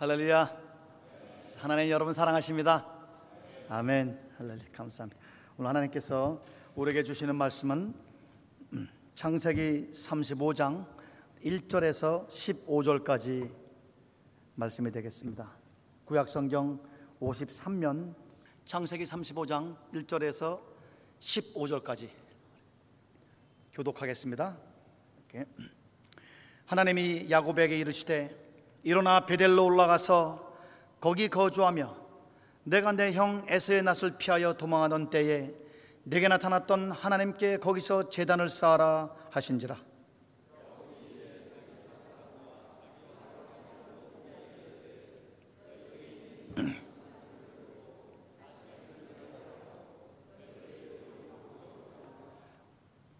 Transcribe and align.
할렐루야. 0.00 0.50
하나님 1.58 1.90
여러분 1.90 2.14
사랑하십니다. 2.14 2.86
아멘. 3.68 4.18
할렐루야. 4.38 4.64
감사합니다. 4.72 5.20
오늘 5.58 5.68
하나님께서 5.68 6.42
우리에게 6.74 7.04
주시는 7.04 7.36
말씀은 7.36 7.94
음, 8.72 8.88
창세기 9.14 9.92
35장 9.92 10.86
1절에서 11.44 12.26
15절까지 12.30 13.52
말씀이 14.54 14.90
되겠습니다. 14.90 15.52
구약 16.06 16.30
성경 16.30 16.80
53면 17.20 18.14
창세기 18.64 19.04
35장 19.04 19.76
1절에서 19.92 20.62
15절까지 21.20 22.08
교독하겠습니다. 23.74 24.56
하나님이 26.64 27.30
야곱에게 27.30 27.78
이르시되 27.78 28.49
일어나 28.82 29.26
베델로 29.26 29.64
올라가서 29.64 30.50
거기 31.00 31.28
거주하며 31.28 31.96
내가 32.64 32.92
내 32.92 33.12
형 33.12 33.44
에서의 33.48 33.82
낯을 33.82 34.16
피하여 34.18 34.54
도망하던 34.54 35.10
때에 35.10 35.52
내게 36.02 36.28
나타났던 36.28 36.92
하나님께 36.92 37.58
거기서 37.58 38.08
제단을 38.08 38.48
쌓아라 38.48 39.10
하신지라. 39.30 39.76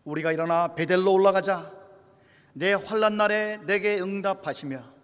우리가 0.05 0.33
일어나 0.33 0.75
베델로 0.75 1.13
올라가자 1.13 1.73
내 2.53 2.73
환란 2.73 3.17
날에 3.17 3.59
내게 3.65 4.01
응답하시며 4.01 5.00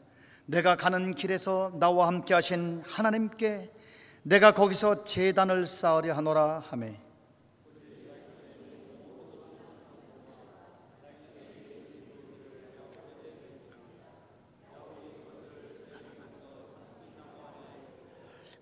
내가 0.46 0.76
가는 0.76 1.14
길에서 1.14 1.72
나와 1.74 2.06
함께 2.06 2.32
하신 2.32 2.82
하나님께 2.86 3.72
내가 4.22 4.52
거기서 4.52 5.04
제단을 5.04 5.66
쌓으려 5.66 6.14
하노라 6.14 6.62
하매 6.68 7.00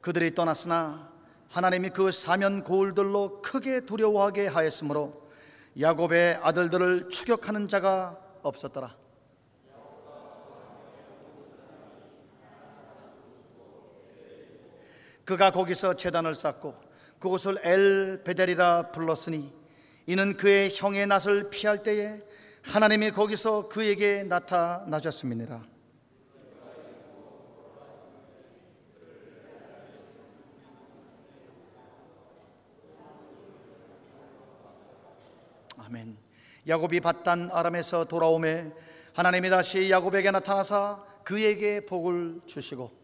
그들이 0.01 0.35
떠났으나 0.35 1.11
하나님이 1.49 1.91
그 1.91 2.13
사면 2.13 2.63
고울들로 2.63 3.41
크게 3.41 3.87
두려워하게 3.87 4.49
하였으므로 4.49 5.31
야곱의 5.81 6.41
아들들을 6.43 7.09
추격하는 7.09 7.69
자가 7.69 8.19
없었더라. 8.43 9.04
그가 15.25 15.51
거기서 15.51 15.95
재단을 15.97 16.35
쌓고 16.35 16.75
그곳을 17.19 17.59
엘 17.65 18.23
베델이라 18.25 18.91
불렀으니 18.93 19.53
이는 20.07 20.37
그의 20.37 20.71
형의 20.75 21.07
낯을 21.07 21.49
피할 21.51 21.83
때에 21.83 22.21
하나님이 22.63 23.11
거기서 23.11 23.69
그에게 23.69 24.25
나타나셨음이니라. 24.25 25.63
아멘. 35.79 36.17
야곱이 36.67 37.01
바단 37.01 37.51
아람에서 37.53 38.07
돌아오매 38.07 38.73
하나님이 39.13 39.51
다시 39.51 39.91
야곱에게 39.91 40.31
나타나사 40.31 41.05
그에게 41.23 41.85
복을 41.85 42.41
주시고 42.47 43.04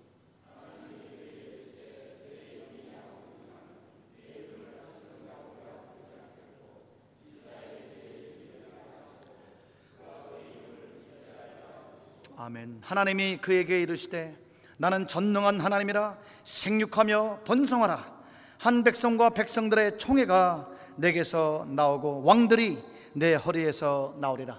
아멘. 12.42 12.80
하나님이 12.82 13.36
그에게 13.36 13.82
이르시되 13.82 14.34
나는 14.78 15.06
전능한 15.06 15.60
하나님이라 15.60 16.16
생육하며 16.42 17.40
번성하라. 17.44 18.20
한 18.56 18.82
백성과 18.82 19.30
백성들의 19.30 19.98
총회가 19.98 20.70
내게서 20.96 21.66
나오고 21.68 22.22
왕들이 22.24 22.82
내 23.12 23.34
허리에서 23.34 24.14
나오리라. 24.18 24.56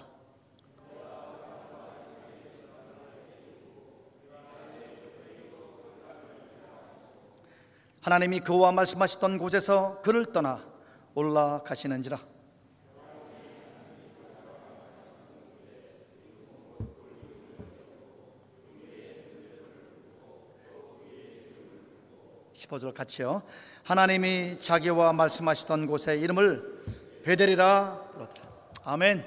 하나님이 8.00 8.40
그와 8.40 8.70
말씀하시던 8.70 9.38
곳에서 9.38 10.00
그를 10.02 10.26
떠나 10.26 10.64
올라가시는지라. 11.14 12.31
십오절 22.62 22.94
같이요. 22.94 23.42
하나님이 23.82 24.60
자기와 24.60 25.12
말씀하시던 25.12 25.86
곳에 25.86 26.16
이름을 26.16 27.22
베델이라 27.24 28.10
불렀더라. 28.12 28.48
아멘. 28.84 29.26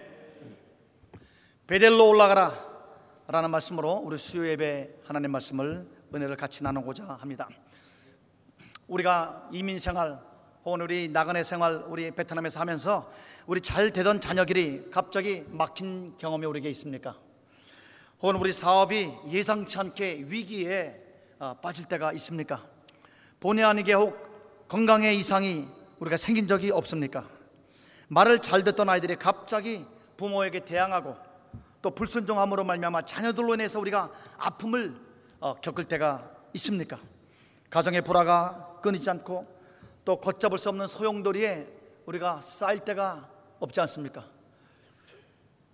베델로 1.67 2.09
올라가라. 2.09 2.65
라는 3.27 3.49
말씀으로 3.49 3.93
우리 4.05 4.17
수요 4.17 4.47
예배 4.47 5.01
하나님 5.03 5.31
말씀을 5.31 5.85
은혜를 6.13 6.37
같이 6.37 6.63
나누고자 6.63 7.17
합니다. 7.19 7.49
우리가 8.87 9.49
이민 9.51 9.79
생활 9.79 10.19
혹은 10.63 10.81
우리 10.81 11.09
나그네 11.09 11.43
생활 11.43 11.83
우리 11.87 12.11
베트남에서 12.11 12.59
하면서 12.59 13.11
우리 13.47 13.59
잘 13.59 13.91
되던 13.91 14.21
자녀들이 14.21 14.89
갑자기 14.91 15.43
막힌 15.49 16.15
경험이 16.17 16.45
우리에게 16.45 16.69
있습니까? 16.69 17.17
혹은 18.21 18.35
우리 18.35 18.53
사업이 18.53 19.11
예상치 19.29 19.77
않게 19.79 20.25
위기에 20.27 21.01
어, 21.39 21.55
빠질 21.61 21.85
때가 21.85 22.13
있습니까? 22.13 22.74
본의 23.45 23.63
아니게 23.63 23.93
혹 23.93 24.67
건강에 24.67 25.13
이상이 25.13 25.67
우리가 25.99 26.17
생긴 26.17 26.47
적이 26.47 26.71
없습니까? 26.71 27.29
말을 28.07 28.39
잘 28.39 28.63
듣던 28.63 28.89
아이들이 28.89 29.15
갑자기 29.17 29.85
부모에게 30.17 30.61
대항하고 30.61 31.15
또 31.83 31.91
불순종함으로 31.91 32.63
말미암아 32.63 33.05
자녀들로 33.05 33.53
인해서 33.53 33.79
우리가 33.79 34.11
아픔을 34.39 34.95
어, 35.39 35.53
겪을 35.61 35.83
때가 35.83 36.27
있습니까? 36.53 36.97
가정의 37.69 38.01
불화가 38.01 38.79
끊이지 38.81 39.07
않고 39.11 39.45
또 40.05 40.19
걷잡을 40.19 40.57
수 40.57 40.69
없는 40.69 40.87
소용돌이에 40.87 41.67
우리가 42.07 42.41
쌓일 42.41 42.79
때가 42.79 43.29
없지 43.59 43.79
않습니까? 43.81 44.25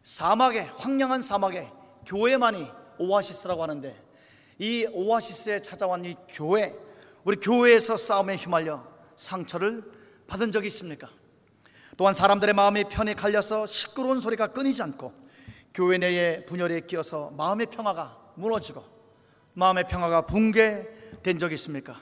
사막에 0.03 0.59
황량한 0.75 1.21
사막에 1.21 1.71
교회만이 2.05 2.69
오아시스라고 2.97 3.63
하는데 3.63 3.95
이 4.59 4.85
오아시스에 4.91 5.61
찾아온 5.61 6.03
이 6.03 6.17
교회 6.27 6.90
우리 7.23 7.37
교회에서 7.37 7.97
싸움에 7.97 8.35
휘말려 8.37 8.83
상처를 9.15 9.83
받은 10.27 10.51
적이 10.51 10.67
있습니까? 10.67 11.09
또한 11.97 12.13
사람들의 12.13 12.55
마음이 12.55 12.85
편히 12.85 13.13
갈려서 13.13 13.67
시끄러운 13.67 14.19
소리가 14.19 14.47
끊이지 14.47 14.81
않고 14.81 15.13
교회 15.73 15.97
내에 15.97 16.45
분열에 16.45 16.81
끼어서 16.81 17.31
마음의 17.37 17.67
평화가 17.67 18.17
무너지고 18.35 18.83
마음의 19.53 19.87
평화가 19.87 20.25
붕괴된 20.25 21.37
적이 21.37 21.55
있습니까? 21.55 22.01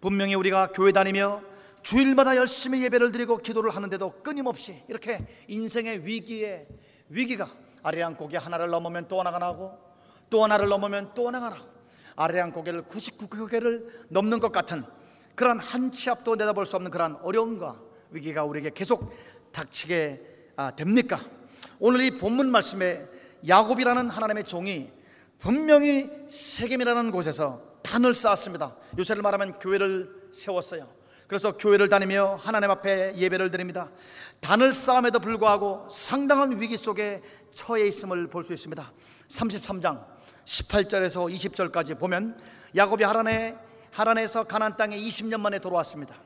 분명히 0.00 0.34
우리가 0.34 0.68
교회 0.68 0.92
다니며 0.92 1.42
주일마다 1.82 2.36
열심히 2.36 2.82
예배를 2.84 3.10
드리고 3.10 3.38
기도를 3.38 3.70
하는데도 3.70 4.22
끊임없이 4.22 4.82
이렇게 4.88 5.26
인생의 5.48 6.06
위기에 6.06 6.68
위기가 7.08 7.48
아래한 7.82 8.16
고개 8.16 8.36
하나를 8.36 8.68
넘으면 8.68 9.08
또 9.08 9.18
하나가 9.18 9.38
나고 9.38 9.76
또 10.30 10.44
하나를 10.44 10.68
넘으면 10.68 11.12
또 11.14 11.26
하나가 11.26 11.50
나고 11.50 11.66
아래한 12.16 12.52
고개를 12.52 12.82
99고개를 12.84 13.86
넘는 14.08 14.40
것 14.40 14.52
같은 14.52 14.84
그런 15.34 15.58
한 15.58 15.90
치 15.92 16.10
앞도 16.10 16.36
내다볼 16.36 16.66
수 16.66 16.76
없는 16.76 16.90
그런 16.90 17.16
어려움과 17.22 17.80
위기가 18.10 18.44
우리에게 18.44 18.70
계속 18.74 19.12
닥치게 19.52 20.52
아, 20.56 20.70
됩니까? 20.72 21.20
오늘 21.78 22.02
이 22.02 22.18
본문 22.18 22.50
말씀에 22.50 23.06
야곱이라는 23.48 24.10
하나님의 24.10 24.44
종이 24.44 24.90
분명히 25.38 26.10
세겜이라는 26.28 27.10
곳에서 27.10 27.62
단을 27.82 28.14
쌓았습니다. 28.14 28.76
요새를 28.98 29.22
말하면 29.22 29.58
교회를 29.58 30.28
세웠어요. 30.30 30.88
그래서 31.26 31.56
교회를 31.56 31.88
다니며 31.88 32.36
하나님 32.40 32.70
앞에 32.70 33.16
예배를 33.16 33.50
드립니다. 33.50 33.90
단을 34.40 34.72
쌓음에도 34.72 35.18
불구하고 35.18 35.88
상당한 35.90 36.60
위기 36.60 36.76
속에 36.76 37.22
처해 37.54 37.86
있음을 37.88 38.28
볼 38.28 38.44
수 38.44 38.52
있습니다. 38.52 38.92
33장 39.28 40.04
18절에서 40.44 41.32
20절까지 41.32 41.98
보면 41.98 42.38
야곱이 42.74 43.04
하란에 43.04 43.56
하란에서 43.90 44.44
가나안 44.44 44.76
땅에 44.76 44.96
20년 44.96 45.40
만에 45.40 45.58
돌아왔습니다. 45.58 46.16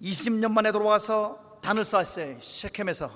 20년 0.00 0.52
만에 0.52 0.70
돌아와서 0.72 1.58
단을 1.60 1.84
쌓았어요. 1.84 2.38
셰켐에서 2.40 3.10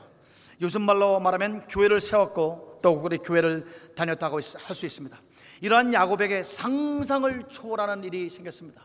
요즘 0.60 0.82
말로 0.82 1.20
말하면 1.20 1.66
교회를 1.68 2.00
세웠고 2.00 2.80
또 2.82 2.90
우리 2.92 3.18
교회를 3.18 3.94
다녔다고 3.94 4.36
할 4.36 4.74
수 4.74 4.86
있습니다. 4.86 5.20
이러한 5.60 5.94
야곱에게 5.94 6.42
상상을 6.42 7.44
초월하는 7.48 8.02
일이 8.02 8.28
생겼습니다. 8.28 8.82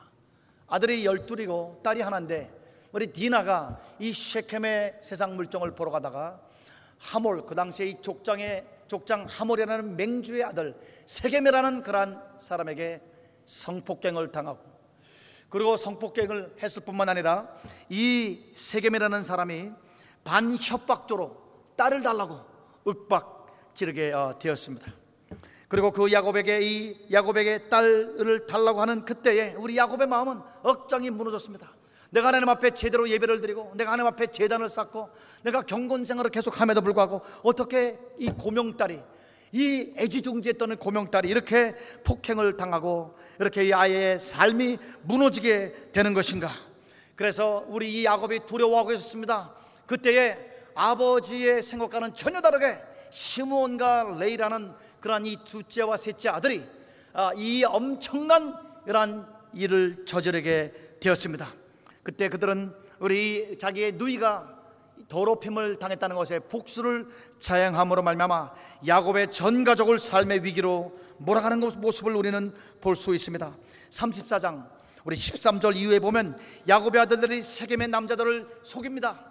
아들이 0.68 1.06
열둘이고 1.06 1.82
딸이 1.84 2.02
하나인데 2.02 2.52
우리 2.92 3.08
디나가 3.08 3.82
이 4.00 4.14
셰켐의 4.14 5.00
세상 5.02 5.36
물정을 5.36 5.72
보러 5.74 5.90
가다가 5.90 6.40
하몰 7.00 7.46
그 7.46 7.56
당시에 7.56 7.88
이 7.88 8.02
족장의 8.02 8.66
족장 8.88 9.26
하몰이라는 9.30 9.96
맹주의 9.96 10.44
아들 10.44 10.76
세겜이라는 11.06 11.84
그러한 11.84 12.22
사람에게 12.42 13.02
성폭행을 13.46 14.32
당하고 14.32 14.60
그리고 15.50 15.78
성폭행을 15.78 16.56
했을 16.62 16.84
뿐만 16.84 17.10
아니라 17.10 17.48
이 17.90 18.52
세겜이라는 18.56 19.24
사람이 19.24 19.72
반협박조로 20.24 21.48
딸을 21.78 22.02
달라고 22.02 22.40
윽박 22.86 23.74
지르게 23.74 24.12
어, 24.12 24.38
되었습니다. 24.40 24.92
그리고 25.70 25.92
그 25.92 26.12
야곱에게 26.12 26.62
이 26.62 27.08
야곱에게 27.12 27.70
딸을 27.70 28.48
달라고 28.48 28.82
하는 28.82 29.06
그때에 29.06 29.54
우리 29.54 29.78
야곱의 29.78 30.08
마음은 30.08 30.42
억장이 30.64 31.10
무너졌습니다. 31.10 31.77
내가 32.10 32.28
하나님 32.28 32.50
앞에 32.50 32.72
제대로 32.72 33.10
예배를 33.10 33.42
드리고 33.42 33.74
내가 33.76 33.92
하나님 33.92 34.08
앞에 34.08 34.28
재단을 34.28 34.70
쌓고 34.70 35.10
내가 35.44 35.62
경건 35.62 36.06
생활을 36.06 36.32
계속함에도 36.32 36.82
불구하고 36.82 37.22
어떻게 37.44 38.00
이 38.18 38.30
고명딸이 38.30 39.02
이 39.54 39.94
애지중지했던 39.98 40.78
고명딸이 40.78 41.28
이렇게 41.30 41.76
폭행을 42.04 42.58
당하고 42.58 43.16
이렇게 43.40 43.66
이 43.66 43.74
아이의 43.74 44.20
삶이 44.20 44.78
무너지게 45.04 45.92
되는 45.92 46.14
것인가? 46.14 46.50
그래서 47.16 47.66
우리 47.68 48.02
이 48.02 48.06
야곱이 48.06 48.42
두려워하고 48.46 48.94
있었습니다. 48.94 49.54
그때에 49.86 50.38
아버지의 50.76 51.64
생각과는 51.64 52.14
전혀 52.14 52.42
다르게 52.42 52.80
시므온과 53.10 54.18
레이라는 54.20 54.74
그러한 55.00 55.26
이 55.26 55.38
둘째와 55.44 55.98
셋째 55.98 56.30
아들이 56.30 56.64
아, 57.14 57.32
이 57.36 57.64
엄청난 57.64 58.56
이러한 58.86 59.28
일을 59.54 60.06
저지르게 60.06 60.98
되었습니다. 61.00 61.52
그때 62.08 62.30
그들은 62.30 62.74
우리 63.00 63.58
자기의 63.60 63.96
누이가 63.96 64.58
더럽힘을 65.10 65.78
당했다는 65.78 66.16
것에 66.16 66.40
복수를 66.40 67.06
자행함으로 67.38 68.02
말미암아 68.02 68.54
야곱의 68.88 69.34
전 69.34 69.66
가족을 69.66 70.00
삶의 70.00 70.46
위기로 70.46 70.98
몰아가는 71.18 71.60
모습을 71.60 72.16
우리는 72.16 72.54
볼 72.80 72.96
수 72.96 73.14
있습니다. 73.14 73.54
34장 73.90 74.70
우리 75.04 75.18
13절 75.18 75.76
이후에 75.76 76.00
보면 76.00 76.40
야곱의 76.70 77.02
아들들이 77.02 77.42
세겜의 77.42 77.90
남자들을 77.90 78.62
속입니다. 78.64 79.26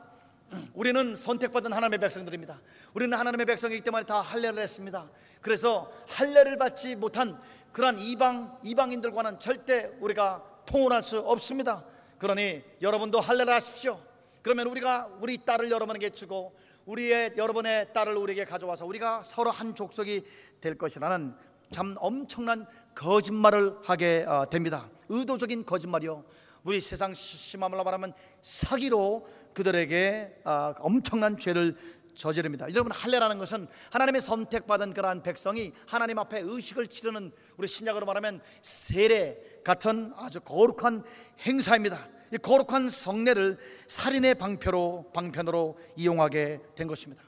우리는 0.75 1.15
선택받은 1.15 1.73
하나님의 1.73 1.99
백성들입니다. 1.99 2.61
우리는 2.93 3.17
하나님의 3.17 3.47
백성이기 3.47 3.81
때문에 3.85 4.05
다 4.05 4.21
할례를 4.21 4.63
했습니다. 4.63 5.09
그래서 5.41 5.91
할례를 6.11 6.59
받지 6.59 6.95
못한 6.95 7.41
그러한 7.73 7.99
이방 7.99 8.59
이방인들과는 8.65 9.41
절대 9.41 9.93
우리가 9.99 10.45
통혼할 10.67 11.03
수 11.03 11.21
없습니다. 11.21 11.83
그러니 12.19 12.63
여러분도 12.81 13.21
할례를 13.21 13.53
하십시오. 13.53 13.99
그러면 14.43 14.69
우리가 14.69 15.11
우리 15.21 15.39
딸을 15.39 15.71
여러분에게 15.71 16.11
주고 16.11 16.57
우리의 16.87 17.35
여러분의 17.37 17.93
딸을 17.93 18.17
우리에게 18.17 18.45
가져와서 18.45 18.87
우리가 18.87 19.23
서로 19.23 19.51
한 19.51 19.75
족속이 19.75 20.25
될 20.61 20.79
것이라는 20.79 21.35
참 21.73 21.97
엄청난 21.99 22.67
거짓말을 22.95 23.77
하게 23.83 24.25
어, 24.27 24.49
됩니다. 24.49 24.89
의도적인 25.09 25.65
거짓말이요. 25.67 26.25
우리 26.63 26.81
세상 26.81 27.13
심함으로 27.13 27.85
말하면 27.85 28.13
사기로 28.41 29.29
그들에게 29.53 30.43
아, 30.45 30.75
엄청난 30.79 31.39
죄를 31.39 31.77
저지릅니다. 32.17 32.67
여러분 32.71 32.93
할례라는 32.93 33.39
것은 33.39 33.69
하나님의 33.91 34.21
선택받은 34.21 34.95
그러한 34.95 35.23
백성이 35.23 35.73
하나님 35.87 36.19
앞에 36.19 36.41
의식을 36.41 36.87
치르는 36.87 37.31
우리 37.57 37.67
신약으로 37.67 38.07
말하면 38.07 38.41
세례 38.63 39.56
같은 39.67 40.13
아주 40.15 40.39
거룩한 40.39 41.03
행사입니다. 41.41 42.09
이 42.33 42.37
거룩한 42.37 42.89
성례를 42.89 43.59
살인의 43.89 44.37
방표로 44.37 45.11
방편으로 45.13 45.77
이용하게 45.97 46.61
된 46.77 46.87
것입니다. 46.87 47.25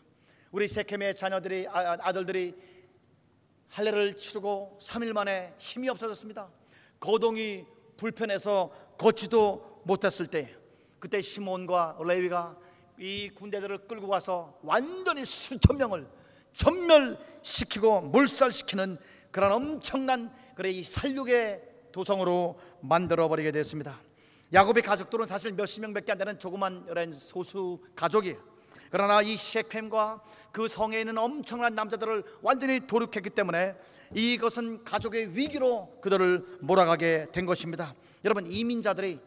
우리 0.52 0.68
세겜의 0.68 1.16
자녀들이 1.16 1.66
아, 1.66 1.96
아들들이 2.00 2.54
할례를 3.70 4.14
치르고 4.14 4.78
3일 4.80 5.14
만에 5.14 5.52
힘이 5.58 5.88
없어졌습니다. 5.88 6.48
거동이 7.00 7.66
불편해서 7.96 8.70
걷지도 8.98 9.82
못했을 9.82 10.28
때 10.28 10.54
그때 11.00 11.20
시몬과 11.20 11.98
레위가 12.04 12.56
이 12.98 13.30
군대들을 13.30 13.88
끌고 13.88 14.06
가서 14.06 14.60
완전히 14.62 15.24
수천 15.24 15.76
명을 15.76 16.08
전멸시키고 16.52 18.02
몰살시키는 18.02 18.98
그런 19.32 19.50
엄청난 19.50 20.32
그래 20.54 20.70
이 20.70 20.84
살육의 20.84 21.67
도성으로 21.92 22.58
만들어 22.80 23.28
버리게 23.28 23.52
됐습니다. 23.52 24.00
야곱의 24.52 24.82
가족들은 24.82 25.26
사실 25.26 25.52
몇십 25.52 25.82
명밖에 25.82 26.12
안 26.12 26.18
되는 26.18 26.38
조그만 26.38 26.86
소수 27.12 27.78
가족이 27.94 28.36
그러나 28.90 29.20
이 29.20 29.36
셰켐과 29.36 30.22
그 30.52 30.66
성에 30.66 31.00
있는 31.00 31.18
엄청난 31.18 31.74
남자들을 31.74 32.24
완전히 32.40 32.86
도륙했기 32.86 33.30
때문에 33.30 33.74
이것은 34.14 34.84
가족의 34.84 35.36
위기로 35.36 35.98
그들을 36.00 36.58
몰아가게 36.60 37.28
된 37.32 37.44
것입니다. 37.44 37.94
여러분 38.24 38.46
이민자들이 38.46 39.20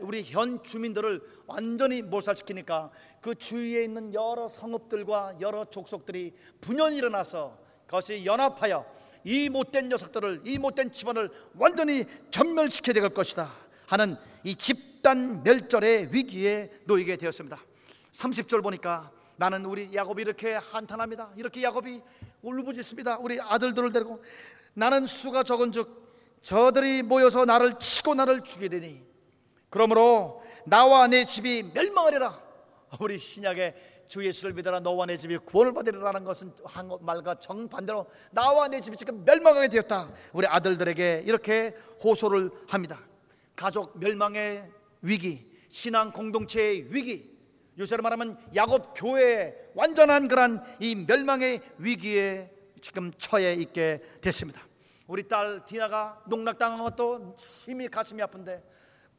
우리 0.00 0.22
현 0.22 0.62
주민들을 0.62 1.20
완전히 1.46 2.02
몰살시키니까 2.02 2.90
그 3.20 3.34
주위에 3.34 3.82
있는 3.82 4.14
여러 4.14 4.46
성읍들과 4.46 5.36
여러 5.40 5.64
족속들이 5.64 6.34
분연이 6.60 6.96
일어나서 6.96 7.58
그것이 7.86 8.24
연합하여 8.24 8.86
이 9.24 9.48
못된 9.48 9.88
녀석들을 9.88 10.42
이 10.44 10.58
못된 10.58 10.92
집안을 10.92 11.30
완전히 11.56 12.04
전멸시켜야 12.30 12.94
될 12.94 13.08
것이다 13.10 13.50
하는 13.86 14.16
이 14.44 14.54
집단 14.54 15.42
멸절의 15.42 16.08
위기에 16.12 16.70
놓이게 16.84 17.16
되었습니다. 17.16 17.58
30절 18.12 18.62
보니까 18.62 19.10
나는 19.36 19.64
우리 19.64 19.94
야곱이 19.94 20.22
이렇게 20.22 20.54
한탄합니다. 20.54 21.30
이렇게 21.36 21.62
야곱이 21.62 22.00
울부짖습니다. 22.42 23.18
우리 23.18 23.40
아들들을 23.40 23.92
데리고 23.92 24.22
나는 24.74 25.06
수가 25.06 25.42
적은 25.42 25.72
즉 25.72 26.02
저들이 26.42 27.02
모여서 27.02 27.44
나를 27.44 27.78
치고 27.78 28.14
나를 28.14 28.42
죽이되니 28.42 29.02
그러므로 29.70 30.42
나와 30.66 31.06
내 31.06 31.24
집이 31.24 31.70
멸망하리라. 31.74 32.40
우리 33.00 33.18
신약에 33.18 33.74
주 34.06 34.24
예수를 34.24 34.52
믿어라 34.54 34.80
너와 34.80 35.06
내 35.06 35.16
집이 35.16 35.38
구원을 35.38 35.72
받으리라는 35.72 36.24
것은 36.24 36.52
한말과 36.64 37.36
정반대로 37.36 38.06
나와 38.30 38.68
내 38.68 38.80
집이 38.80 38.96
지금 38.96 39.24
멸망하게 39.24 39.68
되었다. 39.68 40.12
우리 40.32 40.46
아들들에게 40.46 41.22
이렇게 41.24 41.74
호소를 42.02 42.50
합니다. 42.68 43.00
가족 43.56 43.98
멸망의 43.98 44.70
위기, 45.02 45.46
신앙 45.68 46.12
공동체의 46.12 46.94
위기, 46.94 47.32
요새로 47.78 48.02
말하면 48.02 48.38
야곱 48.54 48.92
교회의 48.94 49.56
완전한 49.74 50.28
그런 50.28 50.62
이 50.78 50.94
멸망의 50.94 51.60
위기에 51.78 52.50
지금 52.82 53.12
처해 53.18 53.54
있게 53.54 54.02
됐습니다. 54.20 54.60
우리 55.06 55.26
딸 55.26 55.64
디나가 55.66 56.22
농락당한 56.26 56.82
것도 56.82 57.34
심히 57.38 57.88
가슴이 57.88 58.20
아픈데 58.22 58.62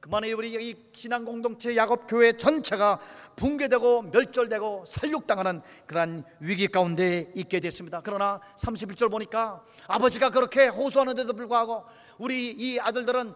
그만에 0.04 0.34
우리 0.34 0.54
이 0.56 0.76
신앙 0.92 1.24
공동체 1.24 1.74
야곱 1.78 2.08
교회 2.10 2.36
전체가 2.36 3.00
붕괴되고 3.38 4.02
멸절되고 4.02 4.84
살육당하는 4.86 5.62
그러한 5.88 6.26
위기 6.42 6.68
가운데 6.68 7.32
있게 7.36 7.62
됐습니다. 7.62 8.02
그러나 8.02 8.42
31절 8.58 9.10
보니까 9.10 9.64
아버지가 9.88 10.30
그렇게 10.30 10.68
호소하는데도 10.68 11.32
불구하고 11.32 11.86
우리 12.18 12.52
이 12.52 12.78
아들들은 12.82 13.34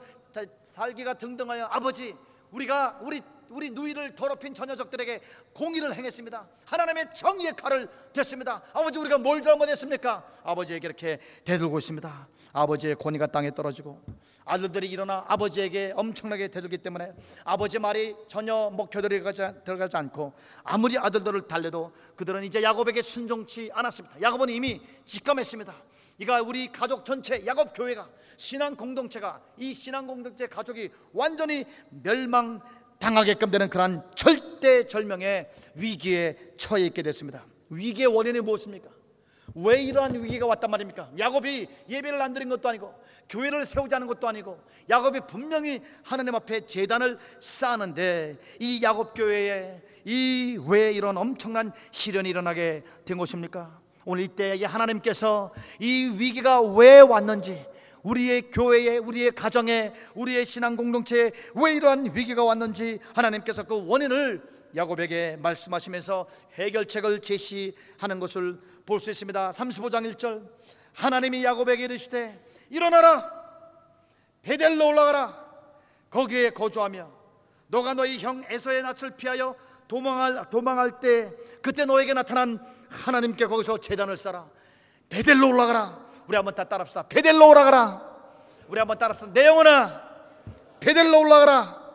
살기가 0.63 1.13
등등하여 1.13 1.67
아버지 1.71 2.13
우리가 2.51 2.99
우리 3.01 3.21
우리 3.49 3.69
누이를 3.69 4.13
더럽힌 4.15 4.53
저 4.53 4.65
녀석들에게 4.65 5.21
공의를 5.53 5.95
행했습니다. 5.95 6.49
하나님의 6.65 7.11
정의의 7.15 7.53
칼을 7.53 7.87
댔습니다. 8.11 8.61
아버지 8.73 8.99
우리가 8.99 9.19
뭘 9.19 9.41
잘못했습니까? 9.41 10.21
아버지에게 10.43 10.85
이렇게 10.85 11.19
대들고 11.45 11.77
있습니다. 11.79 12.27
아버지의 12.51 12.95
권위가 12.95 13.27
땅에 13.27 13.51
떨어지고 13.51 14.01
아들들이 14.47 14.87
일어나 14.87 15.23
아버지에게 15.27 15.93
엄청나게 15.95 16.47
대들기 16.47 16.77
때문에 16.79 17.11
아버지 17.43 17.77
말이 17.79 18.15
전혀 18.27 18.71
들어가지, 18.89 19.41
들어가지 19.65 19.97
않고 19.97 20.33
아무리 20.63 20.97
아들들을 20.97 21.47
달래도 21.47 21.91
그들은 22.15 22.43
이제 22.43 22.63
야곱에게 22.63 23.01
순종치 23.01 23.69
않았습니다. 23.73 24.21
야곱은 24.21 24.49
이미 24.49 24.81
직감했습니다. 25.05 25.73
이가 26.19 26.41
우리 26.41 26.71
가족 26.71 27.05
전체 27.05 27.45
야곱 27.45 27.73
교회가 27.75 28.09
신앙 28.37 28.75
공동체가 28.75 29.41
이 29.57 29.73
신앙 29.73 30.07
공동체 30.07 30.47
가족이 30.47 30.89
완전히 31.13 31.65
멸망 31.89 32.61
당하게끔 32.99 33.51
되는 33.51 33.69
그러한 33.69 34.09
절대절명의 34.15 35.51
위기에 35.75 36.35
처해 36.57 36.85
있게 36.85 37.03
됐습니다. 37.03 37.45
위기의 37.69 38.07
원인이 38.07 38.41
무엇입니까? 38.41 38.96
왜 39.63 39.81
이러한 39.81 40.21
위기가 40.23 40.45
왔단 40.45 40.69
말입니까? 40.69 41.09
야곱이 41.17 41.67
예배를 41.89 42.21
안 42.21 42.33
드린 42.33 42.49
것도 42.49 42.69
아니고 42.69 42.93
교회를 43.29 43.65
않은 43.95 44.07
것도 44.07 44.27
아니고 44.27 44.59
야곱이 44.89 45.21
분명히 45.27 45.81
하나님 46.03 46.35
앞에 46.35 46.65
재단을 46.65 47.17
쌓는데 47.39 48.37
이 48.59 48.81
야곱 48.83 49.13
교회에 49.15 49.81
이 50.05 50.57
왜 50.65 50.91
이런 50.91 51.17
엄청난 51.17 51.71
시련이 51.91 52.29
일어나게 52.29 52.83
된 53.03 53.17
것입니까? 53.17 53.79
오늘 54.05 54.23
이때 54.23 54.63
하나님께서 54.63 55.53
이 55.79 56.13
위기가 56.17 56.61
왜 56.61 56.99
왔는지 57.01 57.65
우리의 58.03 58.51
교회에 58.51 58.97
우리의 58.97 59.31
가정에 59.31 59.91
우리의 60.15 60.45
신앙 60.45 60.77
공동체에 60.77 61.31
왜 61.55 61.73
이러한 61.75 62.15
위기가 62.15 62.43
왔는지 62.43 62.99
하나님께서 63.13 63.63
그 63.63 63.85
원인을 63.87 64.41
야곱에게 64.75 65.37
말씀하시면서 65.39 66.27
해결책을 66.53 67.21
제시하는 67.21 68.19
것을 68.19 68.59
볼 68.85 68.99
수 68.99 69.09
있습니다. 69.11 69.51
35장 69.51 70.13
1절. 70.13 70.47
하나님이 70.93 71.43
야곱에게 71.43 71.85
이르시되 71.85 72.43
일어나라. 72.69 73.31
베델로 74.41 74.87
올라가라. 74.87 75.45
거기에 76.09 76.51
거주하며 76.51 77.11
너가 77.67 77.93
너희 77.93 78.17
형 78.19 78.43
에서의 78.49 78.81
낯을 78.81 79.11
피하여 79.17 79.55
도망할 79.87 80.49
도망할 80.49 80.99
때 80.99 81.31
그때 81.61 81.85
너에게 81.85 82.13
나타난 82.13 82.59
하나님께 82.89 83.45
거기서 83.45 83.79
재단을 83.79 84.15
쌓아 84.15 84.47
베델로 85.09 85.49
올라가라. 85.49 86.07
우리 86.27 86.35
한번 86.35 86.55
다 86.55 86.63
따라합시다. 86.63 87.03
베델로 87.03 87.47
올라가라. 87.49 88.01
우리 88.69 88.79
한번 88.79 88.97
따라합시다. 88.97 89.31
내 89.33 89.45
영혼아 89.45 90.01
베델로 90.79 91.19
올라가라. 91.19 91.87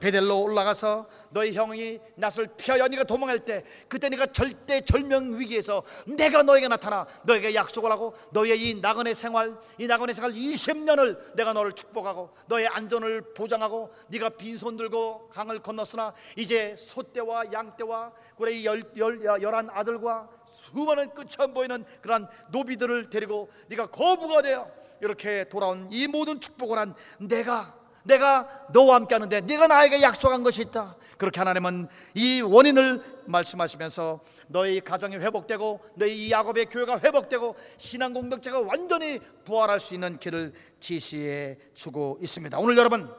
베델로 0.00 0.40
올라가서 0.40 1.08
너희 1.30 1.52
형이 1.52 2.00
낯을 2.16 2.48
피하여 2.56 2.88
네가 2.88 3.04
도망할 3.04 3.40
때 3.40 3.64
그때 3.88 4.08
네가 4.08 4.26
절대 4.32 4.80
절명 4.80 5.38
위기에서 5.38 5.82
내가 6.06 6.42
너에게 6.42 6.68
나타나 6.68 7.06
너에게 7.24 7.54
약속을 7.54 7.90
하고 7.90 8.14
너의 8.32 8.60
이 8.60 8.74
나그네 8.74 9.14
생활 9.14 9.58
이 9.78 9.86
나그네 9.86 10.12
생활 10.12 10.32
20년을 10.32 11.34
내가 11.34 11.52
너를 11.52 11.72
축복하고 11.72 12.30
너의 12.46 12.68
안전을 12.68 13.34
보장하고 13.34 13.90
네가 14.08 14.30
빈손 14.30 14.76
들고 14.76 15.28
강을 15.30 15.60
건넜으나 15.60 16.14
이제 16.36 16.74
소떼와 16.76 17.52
양떼와 17.52 18.12
그래 18.36 18.64
열, 18.64 18.82
열한 18.96 19.70
아들과 19.70 20.28
수많은 20.46 21.10
끝이 21.14 21.30
안 21.38 21.54
보이는 21.54 21.84
그러한 22.00 22.28
노비들을 22.50 23.10
데리고 23.10 23.50
네가 23.68 23.86
거부가 23.86 24.42
되어 24.42 24.70
이렇게 25.00 25.48
돌아온 25.48 25.88
이 25.90 26.06
모든 26.06 26.40
축복을 26.40 26.78
한 26.78 26.94
내가 27.18 27.76
내가 28.04 28.48
너와 28.72 28.96
함께 28.96 29.14
하는데 29.14 29.40
네가 29.40 29.66
나에게 29.66 30.02
약속한 30.02 30.42
것이 30.42 30.62
있다. 30.62 30.96
그렇게 31.16 31.40
하나님은 31.40 31.88
이 32.14 32.40
원인을 32.40 33.02
말씀하시면서 33.26 34.20
너희 34.48 34.80
가정이 34.80 35.16
회복되고 35.16 35.80
너희 35.94 36.26
이 36.26 36.30
야곱의 36.30 36.66
교회가 36.66 37.00
회복되고 37.00 37.56
신앙 37.76 38.14
공동체가 38.14 38.60
완전히 38.60 39.20
부활할 39.44 39.80
수 39.80 39.94
있는 39.94 40.18
길을 40.18 40.52
지시해 40.80 41.58
주고 41.74 42.18
있습니다. 42.22 42.58
오늘 42.58 42.76
여러분 42.76 43.10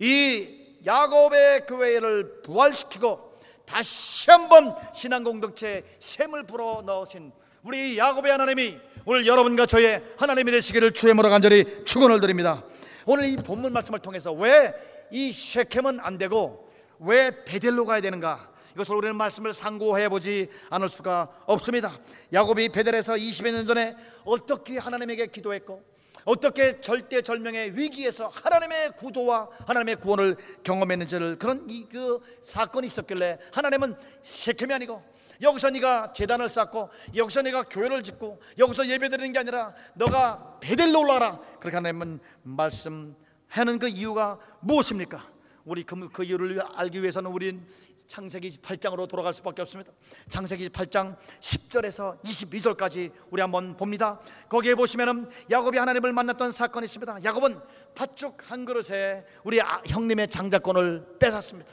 이 0.00 0.46
야곱의 0.84 1.66
교회를 1.66 2.42
부활시키고 2.42 3.38
다시 3.64 4.30
한번 4.30 4.74
신앙 4.94 5.24
공동체에 5.24 5.84
샘을 6.00 6.44
불어 6.44 6.82
넣으신 6.84 7.32
우리 7.62 7.98
야곱의 7.98 8.32
하나님이 8.32 8.78
오늘 9.04 9.26
여러분과 9.26 9.66
저의 9.66 10.02
하나님이 10.16 10.50
되시기를 10.52 10.92
주의 10.92 11.14
모로 11.14 11.30
간절히 11.30 11.84
축원을 11.84 12.20
드립니다. 12.20 12.62
오늘 13.10 13.26
이 13.26 13.36
본문 13.36 13.72
말씀을 13.72 13.98
통해서 14.00 14.32
왜 14.32 14.98
이 15.10 15.32
쉐켐은 15.32 16.00
안 16.00 16.18
되고 16.18 16.68
왜 16.98 17.44
베델로 17.44 17.84
가야 17.86 18.00
되는가? 18.00 18.52
이것을 18.74 18.94
우리는 18.94 19.16
말씀을 19.16 19.54
상고해 19.54 20.08
보지 20.08 20.50
않을 20.70 20.88
수가 20.88 21.28
없습니다. 21.46 21.98
야곱이 22.32 22.68
베델에서 22.68 23.14
20여 23.14 23.50
년 23.52 23.66
전에 23.66 23.96
어떻게 24.24 24.78
하나님에게 24.78 25.28
기도했고 25.28 25.82
어떻게 26.24 26.80
절대 26.82 27.22
절명의 27.22 27.74
위기에서 27.76 28.28
하나님의 28.28 28.92
구조와 28.96 29.48
하나님의 29.66 29.96
구원을 29.96 30.36
경험했는지를 30.62 31.38
그런 31.38 31.66
이 31.70 31.86
그 31.88 32.20
사건이 32.42 32.86
있었길래 32.86 33.38
하나님은 33.52 33.96
쉐켐이 34.22 34.74
아니고 34.74 35.02
여기서 35.40 35.70
네가 35.70 36.12
재단을 36.12 36.48
쌓고 36.48 36.90
여기서 37.16 37.42
네가 37.42 37.64
교회를 37.64 38.02
짓고 38.02 38.40
여기서 38.58 38.86
예배드리는 38.88 39.32
게 39.32 39.38
아니라 39.38 39.74
너가 39.94 40.58
베델로 40.60 41.00
올라가라 41.00 41.38
그렇게 41.60 41.76
하나님은 41.76 42.20
말씀하는 42.42 43.78
그 43.78 43.88
이유가 43.88 44.38
무엇입니까? 44.60 45.38
우리 45.68 45.84
그, 45.84 46.08
그 46.10 46.24
이유를 46.24 46.62
알기 46.76 47.02
위해서는 47.02 47.30
우린 47.30 47.66
창세기 48.06 48.48
8장으로 48.62 49.06
돌아갈 49.06 49.34
수밖에 49.34 49.60
없습니다. 49.60 49.92
창세기 50.30 50.70
8장 50.70 51.14
10절에서 51.40 52.18
22절까지 52.22 53.12
우리 53.30 53.42
한번 53.42 53.76
봅니다. 53.76 54.18
거기에 54.48 54.74
보시면은 54.74 55.28
야곱이 55.50 55.76
하나님을 55.76 56.14
만났던 56.14 56.52
사건이 56.52 56.86
있습니다. 56.86 57.22
야곱은 57.22 57.60
팥죽 57.94 58.50
한 58.50 58.64
그릇에 58.64 59.26
우리 59.44 59.60
아, 59.60 59.82
형님의 59.84 60.28
장자권을 60.28 61.18
뺏었습니다. 61.18 61.70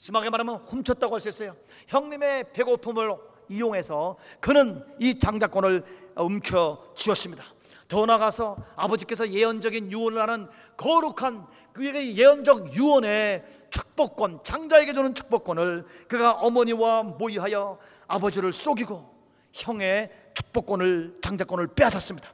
심하게 0.00 0.30
말하면 0.30 0.56
훔쳤다고 0.66 1.14
할 1.14 1.20
수 1.20 1.28
있어요. 1.28 1.54
형님의 1.88 2.54
배고픔을 2.54 3.14
이용해서 3.50 4.16
그는 4.40 4.82
이 4.98 5.18
장자권을 5.18 5.84
움켜 6.16 6.82
주었습니다. 6.94 7.44
더 7.86 8.06
나아가서 8.06 8.56
아버지께서 8.76 9.28
예언적인 9.28 9.92
유언을 9.92 10.18
하는 10.18 10.48
거룩한 10.78 11.46
그에게 11.74 12.14
예언적 12.14 12.74
유언의 12.74 13.44
축복권, 13.68 14.40
장자에게 14.42 14.94
주는 14.94 15.14
축복권을 15.14 15.84
그가 16.08 16.32
어머니와 16.32 17.02
모의하여 17.02 17.78
아버지를 18.06 18.54
속이고 18.54 19.04
형의 19.52 20.10
축복권을 20.32 21.18
장자권을 21.20 21.74
빼앗았습니다. 21.74 22.32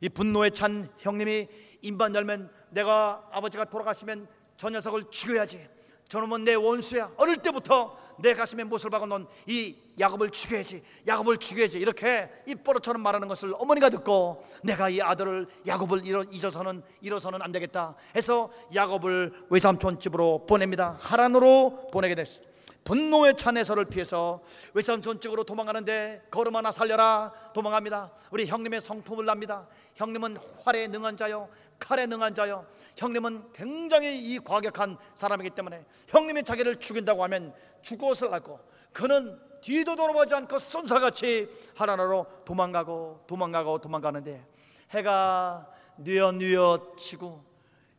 이 0.00 0.08
분노에 0.08 0.48
찬 0.48 0.88
형님이 0.98 1.48
입만 1.82 2.14
열면 2.14 2.50
내가 2.70 3.28
아버지가 3.32 3.66
돌아가시면 3.66 4.26
저 4.56 4.70
녀석을 4.70 5.10
죽여야지. 5.10 5.81
저놈은 6.12 6.44
내 6.44 6.52
원수야. 6.52 7.10
어릴 7.16 7.38
때부터 7.38 7.96
내 8.18 8.34
가슴에 8.34 8.64
못을 8.64 8.90
박아 8.90 9.06
놓은 9.06 9.26
이 9.46 9.74
야곱을 9.98 10.28
죽여야지. 10.28 10.82
야곱을 11.06 11.38
죽여야지. 11.38 11.78
이렇게 11.78 12.30
입버릇처럼 12.46 13.00
말하는 13.00 13.28
것을 13.28 13.54
어머니가 13.56 13.88
듣고 13.88 14.44
내가 14.62 14.90
이 14.90 15.00
아들을 15.00 15.46
야곱을 15.66 16.02
잊어서는 16.30 16.82
잃어서는 17.00 17.40
안 17.40 17.50
되겠다. 17.50 17.94
해서 18.14 18.52
야곱을 18.74 19.46
외삼촌 19.48 20.00
집으로 20.00 20.44
보냅니다. 20.44 20.98
하란으로 21.00 21.88
보내게 21.90 22.14
됐어. 22.14 22.42
분노의 22.84 23.38
찬 23.38 23.56
해서를 23.56 23.86
피해서 23.86 24.42
외삼촌 24.74 25.18
집으로 25.18 25.44
도망가는데 25.44 26.26
걸음 26.30 26.56
하나 26.56 26.70
살려라 26.70 27.32
도망갑니다. 27.54 28.12
우리 28.30 28.44
형님의 28.44 28.82
성품을 28.82 29.24
납니다. 29.24 29.66
형님은 29.94 30.36
활에 30.62 30.88
능한 30.88 31.16
자요 31.16 31.48
칼에 31.78 32.04
능한 32.04 32.34
자요 32.34 32.66
형님은 32.96 33.52
굉장히 33.52 34.18
이 34.18 34.38
과격한 34.38 34.98
사람이기 35.14 35.50
때문에 35.50 35.84
형님이 36.08 36.44
자기를 36.44 36.78
죽인다고 36.80 37.22
하면 37.24 37.54
죽것을 37.82 38.32
알고 38.32 38.60
그는 38.92 39.38
뒤도 39.60 39.96
돌아보지 39.96 40.34
않고 40.34 40.58
손사같이 40.58 41.48
하나로 41.74 42.26
도망가고 42.44 43.24
도망가고 43.26 43.80
도망가는데 43.80 44.44
해가 44.90 45.68
뉘엿뉘엿 45.96 46.98
치고 46.98 47.44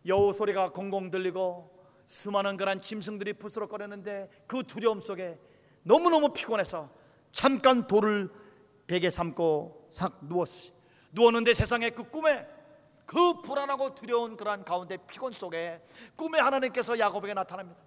여우 0.07 0.33
소리가 0.33 0.71
공공 0.71 1.09
들리고 1.09 1.71
수많은 2.05 2.57
그런 2.57 2.81
짐승들이 2.81 3.33
부스럭거리는데 3.33 4.29
그 4.45 4.63
두려움 4.63 4.99
속에 4.99 5.39
너무너무 5.83 6.33
피곤해서 6.33 6.89
잠깐 7.31 7.87
돌을 7.87 8.29
베개 8.87 9.09
삼고 9.09 9.87
삭 9.89 10.19
누웠어 10.25 10.71
누웠는데 11.13 11.53
세상에 11.53 11.89
그 11.91 12.03
꿈에 12.09 12.45
그 13.13 13.41
불안하고 13.41 13.93
두려운 13.93 14.35
그러한 14.35 14.65
가운데 14.65 14.97
피곤 14.97 15.33
속에 15.33 15.79
꿈에 16.15 16.39
하나님께서 16.39 16.97
야곱에게 16.97 17.35
나타납니다. 17.35 17.79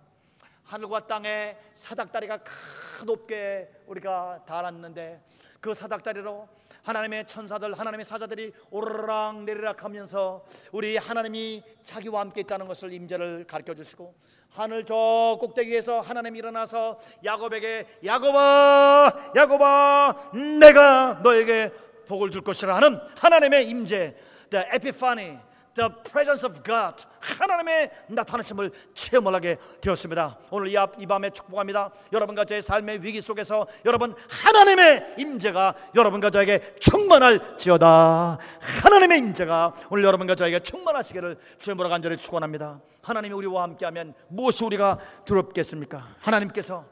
하늘과 0.62 1.08
땅에 1.08 1.56
사닥다리가 1.74 2.38
큰 2.38 3.06
높게 3.06 3.68
우리가 3.88 4.44
달았는데 4.46 5.20
그 5.60 5.74
사닥다리로 5.74 6.48
하나님의 6.84 7.26
천사들, 7.26 7.76
하나님의 7.76 8.04
사자들이 8.04 8.52
오르락 8.70 9.42
내리락 9.42 9.82
하면서 9.82 10.44
우리 10.70 10.96
하나님이 10.96 11.64
자기와 11.82 12.20
함께 12.20 12.42
있다는 12.42 12.68
것을 12.68 12.92
임재를 12.92 13.44
가르쳐 13.48 13.74
주시고 13.74 14.14
하늘 14.50 14.86
저 14.86 15.36
꼭대기에서 15.40 16.02
하나님이 16.02 16.38
일어나서 16.38 17.00
야곱에게 17.24 17.98
야곱아 18.04 19.32
야곱아 19.34 20.30
내가 20.60 21.20
너에게 21.24 21.72
복을 22.06 22.30
줄 22.30 22.42
것이라 22.42 22.76
하는 22.76 23.00
하나님의 23.18 23.68
임재 23.68 24.14
the 24.50 24.64
epiphany, 24.74 25.38
the 25.74 25.90
presence 26.10 26.44
of 26.44 26.62
God, 26.62 27.04
하나님의 27.20 27.90
나타나심을 28.08 28.70
체험하게 28.94 29.58
되었습니다. 29.80 30.38
오늘 30.50 30.68
이, 30.68 30.76
이 30.98 31.06
밤에 31.06 31.30
축복합니다. 31.30 31.90
여러분과 32.12 32.44
저의 32.44 32.62
삶의 32.62 33.02
위기 33.02 33.20
속에서 33.20 33.66
여러분 33.84 34.14
하나님의 34.28 35.16
임재가 35.18 35.74
여러분과 35.94 36.30
저에게 36.30 36.74
충만할지어다. 36.80 38.38
하나님의 38.60 39.18
임재가 39.18 39.74
오늘 39.90 40.04
여러분과 40.04 40.34
저에게 40.34 40.60
충만하시기를 40.60 41.38
주님으로 41.58 41.88
간절히 41.88 42.16
축원합니다. 42.16 42.80
하나님이 43.02 43.34
우리와 43.34 43.62
함께하면 43.64 44.14
무엇이 44.28 44.64
우리가 44.64 44.98
두렵겠습니까? 45.24 46.16
하나님께서 46.20 46.84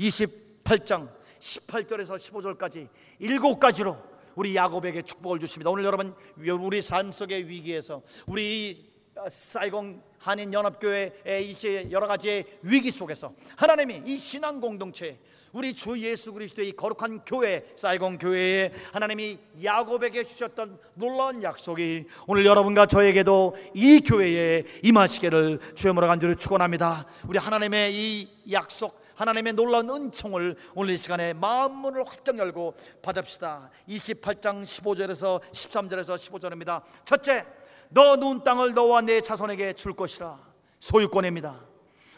28장 0.00 1.08
18절에서 1.38 2.16
15절까지 2.16 2.88
일곱 3.18 3.58
가지로 3.58 3.96
우리 4.34 4.54
야곱에게 4.54 5.02
축복을 5.02 5.38
주십니다. 5.38 5.70
오늘 5.70 5.84
여러분 5.84 6.14
우리 6.38 6.82
삶 6.82 7.12
속의 7.12 7.48
위기에서 7.48 8.02
우리 8.26 8.90
사이공 9.28 10.02
한인 10.18 10.52
연합교회의 10.52 11.50
이 11.50 11.90
여러 11.90 12.06
가지의 12.06 12.44
위기 12.62 12.90
속에서 12.90 13.32
하나님이 13.56 14.02
이 14.04 14.18
신앙 14.18 14.60
공동체 14.60 15.18
우리 15.52 15.74
주 15.74 15.98
예수 15.98 16.32
그리스도의 16.32 16.76
거룩한 16.76 17.22
교회 17.24 17.64
사이공 17.74 18.18
교회에 18.18 18.72
하나님이 18.92 19.38
야곱에게 19.62 20.24
주셨던 20.24 20.78
놀라운 20.94 21.42
약속이 21.42 22.04
오늘 22.26 22.44
여러분과 22.44 22.86
저에게도 22.86 23.56
이 23.74 24.00
교회에 24.00 24.64
임하시기를 24.84 25.74
주여으로 25.74 26.06
간절히 26.06 26.36
축원합니다. 26.36 27.06
우리 27.26 27.38
하나님의 27.38 27.94
이 27.94 28.28
약속 28.52 28.99
하나님의 29.20 29.52
놀라운 29.52 29.90
은총을 29.90 30.56
오늘 30.74 30.94
이 30.94 30.96
시간에 30.96 31.34
마음문을 31.34 32.08
활짝 32.08 32.38
열고 32.38 32.74
받읍시다. 33.02 33.68
28장 33.86 34.64
15절에서 34.64 35.42
13절에서 35.42 36.16
15절입니다. 36.16 36.80
첫째, 37.04 37.44
너 37.90 38.16
누운 38.16 38.42
땅을 38.42 38.72
너와 38.72 39.02
내 39.02 39.20
자손에게 39.20 39.74
줄 39.74 39.92
것이라 39.92 40.38
소유권입니다. 40.78 41.60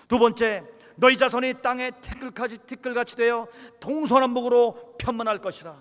두 0.06 0.20
번째, 0.20 0.62
너희 0.94 1.16
자손이 1.16 1.54
땅에 1.60 1.90
티끌같이 1.90 2.58
티끌같이 2.58 3.16
되어 3.16 3.48
동서남북으로 3.80 4.94
편만할 4.96 5.38
것이라 5.38 5.76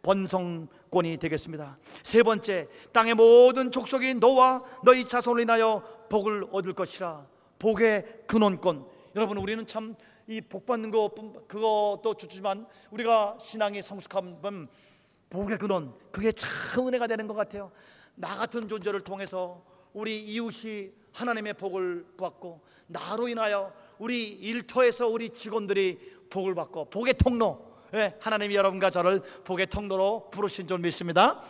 번성권이 0.00 1.18
되겠습니다. 1.18 1.76
세 2.02 2.22
번째, 2.22 2.68
땅의 2.90 3.14
모든 3.16 3.70
족속이 3.70 4.14
너와 4.14 4.62
너희 4.82 5.06
자손을 5.06 5.42
인하여 5.42 5.82
복을 6.08 6.46
얻을 6.52 6.72
것이라 6.72 7.26
복의 7.58 8.22
근원권. 8.26 8.86
여러분 9.14 9.36
우리는 9.36 9.66
참 9.66 9.94
이 10.26 10.40
복 10.40 10.66
받는 10.66 10.90
거 10.90 11.10
그것도 11.46 12.14
좋지만 12.16 12.66
우리가 12.90 13.36
신앙이 13.40 13.82
성숙하면 13.82 14.68
복의 15.30 15.58
근원 15.58 15.94
그게 16.10 16.32
참 16.32 16.86
은혜가 16.88 17.06
되는 17.06 17.26
것 17.26 17.34
같아요. 17.34 17.70
나 18.14 18.34
같은 18.36 18.68
존재를 18.68 19.00
통해서 19.00 19.62
우리 19.92 20.22
이웃이 20.22 20.92
하나님의 21.12 21.54
복을 21.54 22.06
받고 22.16 22.60
나로 22.86 23.28
인하여 23.28 23.72
우리 23.98 24.28
일터에서 24.28 25.08
우리 25.08 25.30
직원들이 25.30 26.14
복을 26.30 26.54
받고 26.54 26.86
복의 26.90 27.14
통로 27.14 27.74
예, 27.94 28.16
하나님이 28.20 28.56
여러분과 28.56 28.90
저를 28.90 29.20
복의 29.44 29.66
통로로 29.68 30.28
부르신 30.30 30.66
줄 30.66 30.78
믿습니다. 30.78 31.40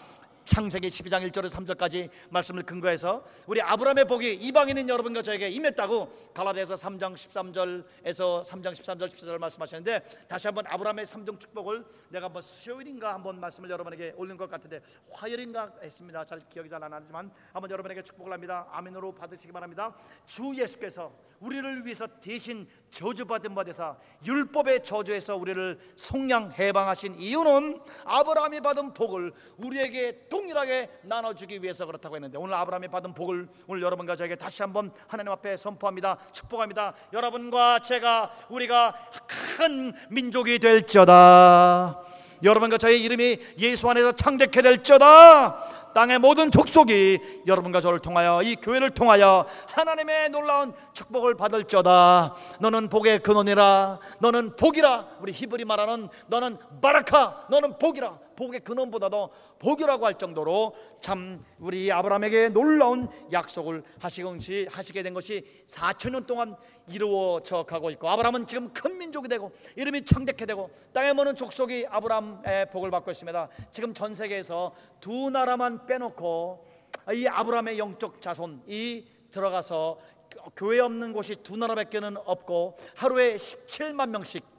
창세기 0.47 0.89
12장 0.89 1.27
1절에서 1.31 1.57
3절까지 1.65 2.11
말씀을 2.31 2.63
근거해서 2.65 3.25
우리 3.47 3.61
아브라함의 3.63 4.05
복이 4.05 4.35
이방인인 4.35 4.89
여러분과 4.89 5.23
저에게 5.23 5.49
임했다고 5.49 6.33
갈라디아서 6.35 6.75
3장 6.75 7.15
13절에서 7.15 8.45
3장 8.45 8.73
13절 8.73 9.09
14절 9.09 9.39
말씀하셨는데 9.39 10.05
다시 10.29 10.47
한번 10.47 10.67
아브라함의 10.67 11.07
3종 11.07 11.41
축복을 11.41 11.85
내가 12.11 12.29
뭐 12.29 12.43
수요일인가 12.43 13.15
한번 13.15 13.41
말씀을 13.41 13.71
여러분에게 13.71 14.13
올린 14.17 14.37
것 14.37 14.51
같은데 14.51 14.81
화요일인가 15.11 15.73
했습니다. 15.83 16.25
잘 16.25 16.41
기억이 16.49 16.69
잘 16.69 16.85
안 16.85 16.91
나지만 16.91 17.31
한번 17.53 17.71
여러분에게 17.71 18.03
축복을 18.03 18.31
합니다. 18.33 18.67
아멘으로 18.71 19.15
받으시기 19.15 19.51
바랍니다. 19.53 19.95
주 20.27 20.55
예수께서 20.55 21.11
우리를 21.45 21.85
위해서 21.85 22.07
대신 22.23 22.67
저주받은 22.91 23.55
바 23.55 23.65
되사 23.65 23.97
율법의 24.25 24.85
저주에서 24.85 25.37
우리를 25.37 25.79
속량 25.97 26.53
해방하신 26.59 27.17
이유는 27.17 27.81
아브라함이 28.05 28.61
받은 28.61 28.95
복을 28.95 29.33
우리에게 29.59 30.27
동일하게 30.29 31.01
나눠주기 31.03 31.63
위해서 31.63 31.85
그렇다고 31.85 32.17
했는데 32.17 32.39
오늘 32.39 32.55
아브라함이 32.55 32.89
받은 32.89 33.13
복을 33.13 33.49
오늘 33.67 33.83
여러분과 33.83 34.17
저에게 34.17 34.37
다시 34.37 34.63
한번 34.63 34.91
하나님 35.07 35.33
앞에 35.33 35.59
선포합니다. 35.59 36.19
축복합니다. 36.33 36.95
여러분과 37.13 37.81
제가 37.81 38.33
우리가 38.49 38.95
큰 39.57 39.93
민족이 40.09 40.59
될지어다. 40.59 42.01
여러분과 42.43 42.79
저의 42.79 43.03
이름이 43.03 43.39
예수 43.59 43.89
안에서 43.89 44.13
창대케 44.13 44.63
될지어다 44.63 45.64
땅의 45.95 46.19
모든 46.19 46.51
족속이 46.51 47.43
여러분과 47.47 47.81
저를 47.81 48.01
통하여 48.01 48.43
이 48.43 48.57
교회를 48.57 48.91
통하여 48.91 49.47
하나님의 49.69 50.31
놀라운 50.31 50.75
축복을 50.93 51.37
받을지어다. 51.37 52.35
너는 52.61 52.89
복의 52.89 53.21
근원이라. 53.21 53.99
너는 54.19 54.57
복이라. 54.57 55.07
우리 55.21 55.33
히브리 55.33 55.65
말하는 55.65 56.09
너는 56.27 56.59
바라카. 56.83 57.47
너는 57.49 57.79
복이라 57.79 58.24
복의 58.35 58.61
근원보다도 58.61 59.31
복이라고 59.59 60.07
할 60.07 60.15
정도로 60.15 60.75
참 61.01 61.45
우리 61.59 61.91
아브라함에게 61.91 62.51
놀라운 62.51 63.09
약속을 63.33 63.83
하시게 63.99 65.03
된 65.03 65.15
것이 65.15 65.65
4천 65.69 66.11
년 66.11 66.27
동안 66.27 66.57
이루어져 66.89 67.63
가고 67.65 67.91
있고 67.91 68.09
아브라함은 68.09 68.47
지금 68.47 68.73
큰 68.73 68.99
민족이 68.99 69.29
되고 69.29 69.53
이름이 69.77 70.05
창대케 70.05 70.47
되고 70.47 70.71
땅에 70.93 71.13
머는 71.13 71.35
족속이 71.35 71.87
아브라함의 71.89 72.71
복을 72.71 72.91
받고 72.91 73.11
있습니다. 73.11 73.49
지금 73.73 73.95
전 73.95 74.15
세계에서 74.15 74.75
두 75.01 75.31
나라만 75.31 75.87
빼놓고 75.87 76.67
이 77.13 77.27
아브라함의 77.27 77.79
영적 77.79 78.21
자손이 78.21 79.07
들어가서 79.31 79.99
교회 80.57 80.81
없는 80.81 81.13
곳이 81.13 81.37
두 81.43 81.57
나라밖에는 81.57 82.17
없고 82.25 82.77
하루에 82.97 83.37
17만 83.37 84.09
명씩 84.11 84.54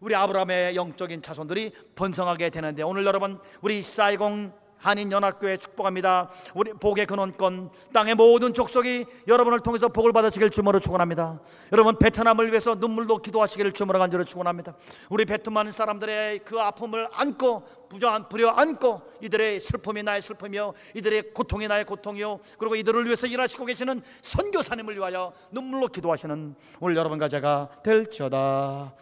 우리 0.00 0.14
아브라함의 0.14 0.76
영적인 0.76 1.22
자손들이 1.22 1.72
번성하게 1.96 2.50
되는데 2.50 2.82
오늘 2.82 3.04
여러분 3.04 3.38
우리 3.60 3.82
사이공 3.82 4.52
한인 4.78 5.10
연합교회 5.10 5.56
축복합니다. 5.56 6.30
우리 6.54 6.72
복의 6.72 7.06
근원권 7.06 7.70
땅의 7.92 8.14
모든 8.14 8.54
족속이 8.54 9.06
여러분을 9.26 9.60
통해서 9.60 9.88
복을 9.88 10.12
받으시길 10.12 10.50
주모로 10.50 10.78
축원합니다. 10.78 11.40
여러분 11.72 11.98
베트남을 11.98 12.50
위해서 12.50 12.76
눈물로 12.76 13.18
기도하시기를 13.18 13.72
주모로 13.72 13.98
간절히 13.98 14.24
축원합니다. 14.24 14.76
우리 15.10 15.24
베트남 15.24 15.68
사람들의 15.70 16.40
그 16.44 16.60
아픔을 16.60 17.08
안고 17.12 17.64
부정 17.88 18.28
부려 18.28 18.50
안고 18.50 19.02
이들의 19.22 19.58
슬픔이 19.60 20.02
나의 20.02 20.22
슬픔이요 20.22 20.74
이들의 20.94 21.32
고통이 21.34 21.66
나의 21.66 21.84
고통이요 21.84 22.38
그리고 22.58 22.76
이들을 22.76 23.04
위해서 23.06 23.26
일하시고 23.26 23.64
계시는 23.64 24.02
선교사님을 24.22 24.94
위하여 24.94 25.32
눈물로 25.50 25.88
기도하시는 25.88 26.54
오늘 26.80 26.96
여러분과 26.96 27.26
제가 27.28 27.68
될지어다. 27.82 28.92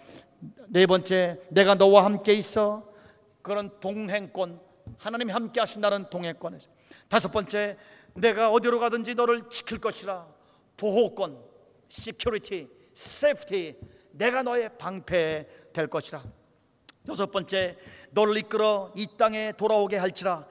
네 0.69 0.87
번째, 0.87 1.41
내가 1.51 1.75
너와 1.75 2.05
함께 2.05 2.35
있어. 2.35 2.85
그런 3.43 3.79
동행권, 3.81 4.61
하나님이 4.99 5.33
함께 5.33 5.61
하신다는 5.61 6.11
동행권에서. 6.11 6.69
다섯 7.09 7.31
번째, 7.31 7.77
내가 8.15 8.51
어디로 8.51 8.81
가든지 8.81 9.15
너를 9.15 9.49
지킬 9.49 9.79
것이라. 9.79 10.27
보호권, 10.77 11.39
security, 11.91 12.69
safety. 12.95 13.77
내가 14.13 14.43
너의 14.43 14.71
방패 14.79 15.71
될 15.73 15.87
것이라. 15.87 16.23
여섯 17.09 17.31
번째, 17.31 17.77
너를 18.11 18.37
이끌어 18.39 18.93
이 18.97 19.07
땅에 19.17 19.53
돌아오게 19.53 19.97
할지라. 19.97 20.47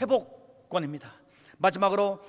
회복권입니다. 0.00 1.12
마지막으로 1.58 2.20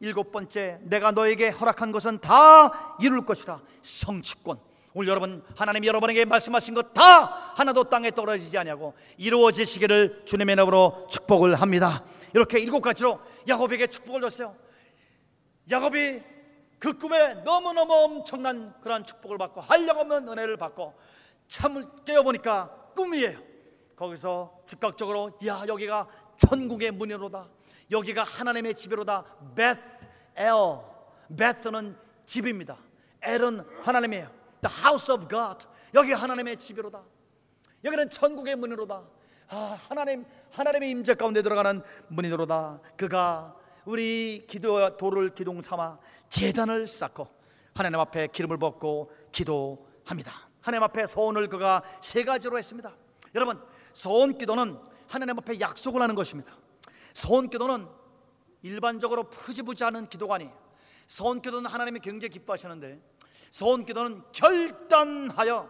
일곱 0.00 0.32
번째, 0.32 0.78
내가 0.82 1.12
너에게 1.12 1.50
허락한 1.50 1.92
것은 1.92 2.20
다 2.20 2.96
이룰 3.00 3.24
것이라. 3.24 3.60
성취권. 3.82 4.67
오늘 4.98 5.10
여러분 5.10 5.44
하나님 5.56 5.84
여러분에게 5.84 6.24
말씀하신 6.24 6.74
것 6.74 6.92
다 6.92 7.26
하나도 7.54 7.84
땅에 7.84 8.10
떨어지지 8.10 8.58
아니하고 8.58 8.94
이루어지시기를 9.16 10.24
주님의 10.26 10.54
이름으로 10.54 11.06
축복을 11.08 11.54
합니다. 11.54 12.04
이렇게 12.34 12.58
일곱 12.58 12.80
가지로 12.80 13.20
야곱에게 13.48 13.86
축복을 13.86 14.22
줬어요. 14.22 14.56
야곱이 15.70 16.20
그 16.80 16.94
꿈에 16.94 17.34
너무너무 17.44 17.94
엄청난 17.94 18.74
그러한 18.80 19.04
축복을 19.04 19.38
받고 19.38 19.60
한량 19.60 20.00
없는 20.00 20.26
은혜를 20.26 20.56
받고 20.56 20.98
참을 21.46 21.86
깨어보니까 22.04 22.68
꿈이에요. 22.96 23.38
거기서 23.94 24.62
즉각적으로 24.64 25.38
야 25.46 25.62
여기가 25.68 26.08
천국의 26.38 26.90
문이로다. 26.90 27.46
여기가 27.92 28.24
하나님의 28.24 28.74
집이로다. 28.74 29.24
베스 29.54 29.80
엘. 30.34 30.50
베스는 31.36 31.96
집입니다. 32.26 32.76
엘은 33.22 33.64
하나님이에요. 33.82 34.37
The 34.62 34.76
house 34.84 35.12
of 35.12 35.28
God. 35.28 35.66
여기 35.94 36.12
하나님의 36.12 36.56
집이로다. 36.56 37.02
여기는 37.84 38.10
천국의 38.10 38.56
문이로다. 38.56 39.02
아, 39.50 39.78
하나님 39.88 40.26
하나님의 40.50 40.90
임재 40.90 41.14
가운데 41.14 41.42
들어가는 41.42 41.82
문이로다. 42.08 42.80
그가 42.96 43.54
우리 43.84 44.44
기도 44.46 44.96
도를 44.96 45.30
기둥 45.30 45.62
삼아 45.62 45.98
제단을 46.28 46.86
쌓고 46.86 47.28
하나님 47.74 48.00
앞에 48.00 48.26
기름을 48.26 48.58
붓고 48.58 49.12
기도합니다. 49.32 50.48
하나님 50.60 50.82
앞에 50.82 51.06
소원을 51.06 51.48
그가 51.48 51.82
세 52.02 52.24
가지로 52.24 52.58
했습니다. 52.58 52.92
여러분, 53.34 53.62
소원 53.92 54.36
기도는 54.36 54.78
하나님 55.06 55.38
앞에 55.38 55.60
약속을 55.60 56.02
하는 56.02 56.14
것입니다. 56.14 56.52
소원 57.14 57.48
기도는 57.48 57.88
일반적으로 58.62 59.24
푸지부지 59.30 59.84
않은 59.84 60.08
기도가 60.08 60.34
아니에요. 60.34 60.52
소원 61.06 61.40
기도는 61.40 61.70
하나님이 61.70 62.00
굉장히 62.00 62.30
기뻐하시는데 62.30 63.00
소원 63.50 63.84
기도는 63.84 64.22
결단하여 64.32 65.68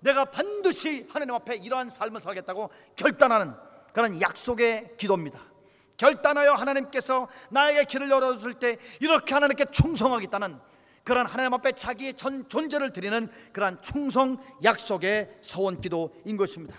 내가 0.00 0.24
반드시 0.26 1.06
하나님 1.10 1.34
앞에 1.34 1.56
이러한 1.56 1.90
삶을 1.90 2.20
살겠다고 2.20 2.70
결단하는 2.96 3.54
그런 3.92 4.20
약속의 4.20 4.94
기도입니다. 4.96 5.40
결단하여 5.96 6.52
하나님께서 6.52 7.28
나에게 7.50 7.84
길을 7.84 8.08
열어줄 8.10 8.54
때 8.54 8.78
이렇게 9.00 9.34
하나님께 9.34 9.66
충성하겠다는 9.72 10.58
그런 11.02 11.26
하나님 11.26 11.54
앞에 11.54 11.72
자기의 11.72 12.14
전 12.14 12.48
존재를 12.48 12.92
드리는 12.92 13.30
그러한 13.52 13.82
충성 13.82 14.38
약속의 14.62 15.38
소원 15.40 15.80
기도인 15.80 16.36
것입니다. 16.36 16.76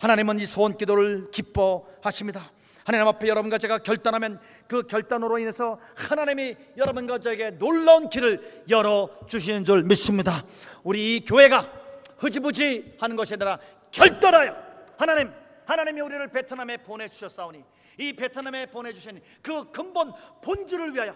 하나님은 0.00 0.40
이 0.40 0.46
소원 0.46 0.76
기도를 0.76 1.30
기뻐하십니다. 1.30 2.50
하나님 2.90 3.06
앞에 3.06 3.28
여러분과 3.28 3.56
제가 3.58 3.78
결단하면 3.78 4.40
그 4.66 4.82
결단으로 4.82 5.38
인해서 5.38 5.78
하나님이 5.94 6.56
여러분과 6.76 7.20
저에게 7.20 7.50
놀라운 7.50 8.08
길을 8.08 8.64
열어 8.68 9.08
주시는 9.28 9.64
줄 9.64 9.84
믿습니다. 9.84 10.44
우리 10.82 11.14
이 11.14 11.24
교회가 11.24 11.70
흐지부지 12.18 12.96
하는 12.98 13.14
것이 13.14 13.34
아니라 13.34 13.60
결단하여 13.92 14.56
하나님 14.98 15.30
하나님이 15.66 16.00
우리를 16.00 16.26
베트남에 16.32 16.78
보내 16.78 17.06
주셨사오니 17.06 17.62
이 17.98 18.12
베트남에 18.12 18.66
보내 18.66 18.92
주신 18.92 19.22
그 19.40 19.70
근본 19.70 20.12
본질을 20.42 20.92
위하여 20.92 21.14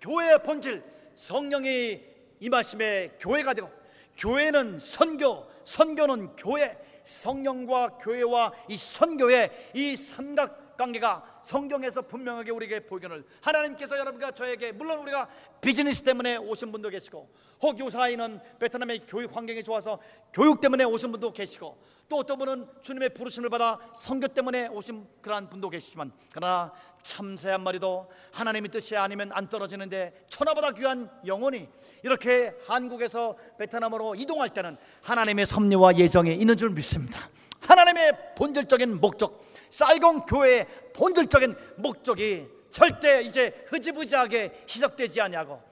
교회의 0.00 0.44
본질 0.44 0.80
성령이 1.16 2.04
임하심의 2.38 3.14
교회가 3.18 3.52
되고 3.52 3.68
교회는 4.16 4.78
선교 4.78 5.44
선교는 5.64 6.36
교회 6.36 6.78
성령과 7.02 7.98
교회와 7.98 8.52
이 8.68 8.76
선교의 8.76 9.72
이 9.74 9.96
삼각 9.96 10.65
관계가 10.76 11.40
성경에서 11.42 12.02
분명하게 12.02 12.50
우리에게 12.50 12.86
보견을 12.86 13.24
하나님께서 13.40 13.98
여러분과 13.98 14.32
저에게 14.32 14.72
물론 14.72 14.98
우리가 15.00 15.28
비즈니스 15.60 16.02
때문에 16.02 16.36
오신 16.36 16.72
분도 16.72 16.88
계시고 16.88 17.28
혹 17.62 17.78
요사이는 17.78 18.40
베트남의 18.58 19.06
교육 19.06 19.34
환경이 19.34 19.64
좋아서 19.64 19.98
교육 20.32 20.60
때문에 20.60 20.84
오신 20.84 21.12
분도 21.12 21.32
계시고 21.32 21.78
또 22.08 22.18
어떤 22.18 22.38
분은 22.38 22.68
주님의 22.82 23.14
부르심을 23.14 23.50
받아 23.50 23.78
선교 23.96 24.28
때문에 24.28 24.68
오신 24.68 25.06
그러한 25.22 25.48
분도 25.48 25.68
계시지만 25.70 26.12
그러나 26.32 26.72
참새 27.02 27.50
한 27.50 27.62
마리도 27.62 28.10
하나님의 28.32 28.70
뜻이 28.70 28.96
아니면 28.96 29.30
안 29.32 29.48
떨어지는데 29.48 30.26
천하보다 30.28 30.72
귀한 30.72 31.10
영혼이 31.26 31.68
이렇게 32.02 32.54
한국에서 32.66 33.36
베트남으로 33.58 34.14
이동할 34.14 34.50
때는 34.50 34.76
하나님의 35.02 35.46
섭리와 35.46 35.96
예정이 35.96 36.34
있는 36.34 36.56
줄 36.56 36.70
믿습니다. 36.70 37.28
하나님의 37.60 38.34
본질적인 38.36 39.00
목적, 39.00 39.44
쌀공 39.76 40.24
교회의 40.24 40.66
본질적인 40.94 41.54
목적이 41.76 42.48
절대 42.70 43.20
이제 43.20 43.66
흐지부지하게 43.68 44.64
희석되지 44.66 45.20
아니하고 45.20 45.62